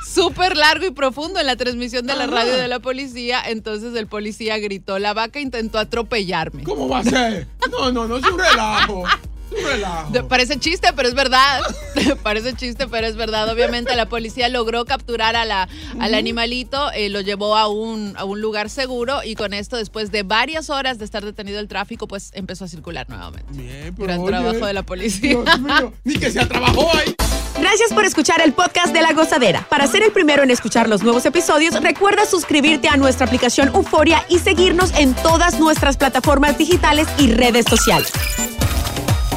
Súper 0.08 0.56
largo 0.56 0.86
y 0.86 0.92
profundo 0.92 1.40
en 1.40 1.46
la 1.46 1.56
transmisión 1.56 2.06
de 2.08 2.16
la 2.16 2.24
Ajá. 2.26 2.34
radio 2.34 2.56
de 2.56 2.68
la 2.68 2.80
policía. 2.80 3.42
Entonces 3.46 3.94
el 3.96 4.08
policía 4.08 4.58
gritó: 4.60 4.98
La 5.00 5.14
vaca 5.14 5.40
intentó 5.40 5.78
atropellarme. 5.80 6.64
¿Cómo 6.64 6.88
va 6.88 7.00
a 7.00 7.04
ser? 7.04 7.48
No, 7.70 7.92
no, 7.92 8.08
no 8.08 8.18
es 8.18 8.24
un 8.24 8.40
relajo. 8.40 9.04
Relajo. 9.64 10.28
Parece 10.28 10.60
chiste, 10.60 10.90
pero 10.96 11.08
es 11.08 11.16
verdad. 11.16 11.62
Parece 12.24 12.54
chiste, 12.54 12.88
pero 12.88 13.08
es 13.08 13.16
verdad. 13.16 13.50
Obviamente 13.50 13.96
la 13.96 14.08
policía 14.08 14.50
logró 14.50 14.86
capturar 14.86 15.36
a 15.36 15.46
la, 15.46 15.68
al 16.00 16.14
animalito, 16.14 16.92
eh, 16.92 17.10
lo 17.10 17.22
llevó 17.22 17.58
a 17.58 17.68
un, 17.68 18.14
a 18.18 18.26
un 18.26 18.42
lugar 18.42 18.70
seguro 18.70 19.24
y 19.24 19.36
con 19.36 19.54
esto, 19.54 19.78
después 19.78 20.12
de 20.12 20.24
varias 20.24 20.70
horas 20.70 20.98
de 21.00 21.06
estar 21.06 21.24
detenido 21.24 21.60
el 21.60 21.68
tráfico, 21.68 22.08
pues 22.08 22.32
empezó 22.34 22.66
a 22.66 22.68
circular 22.68 23.10
nuevamente. 23.10 23.52
Bien, 23.52 23.94
Gran 23.98 24.20
oye, 24.20 24.28
trabajo 24.30 24.66
de 24.66 24.74
la 24.74 24.84
policía. 24.84 25.42
Dios 25.44 25.60
mío, 25.60 25.94
ni 26.04 26.16
que 26.16 26.32
se 26.32 26.46
trabajó 26.46 26.90
ahí. 26.96 27.16
Gracias 27.60 27.94
por 27.94 28.04
escuchar 28.04 28.42
el 28.42 28.54
podcast 28.54 28.94
de 28.94 29.02
La 29.02 29.14
Gozadera. 29.14 29.66
Para 29.70 29.88
ser 29.88 30.04
el 30.04 30.12
primero 30.12 30.44
en 30.44 30.52
escuchar 30.52 30.90
los 30.90 31.04
nuevos 31.04 31.26
episodios, 31.26 31.80
recuerda 31.82 32.26
suscribirte 32.26 32.90
a 32.90 32.98
nuestra 32.98 33.26
aplicación 33.28 33.70
Euforia 33.70 34.26
y 34.28 34.40
seguirnos 34.40 34.92
en 34.98 35.14
todas 35.14 35.60
nuestras 35.60 35.98
plataformas 35.98 36.58
digitales 36.58 37.08
y 37.18 37.32
redes 37.32 37.66
sociales. 37.70 38.12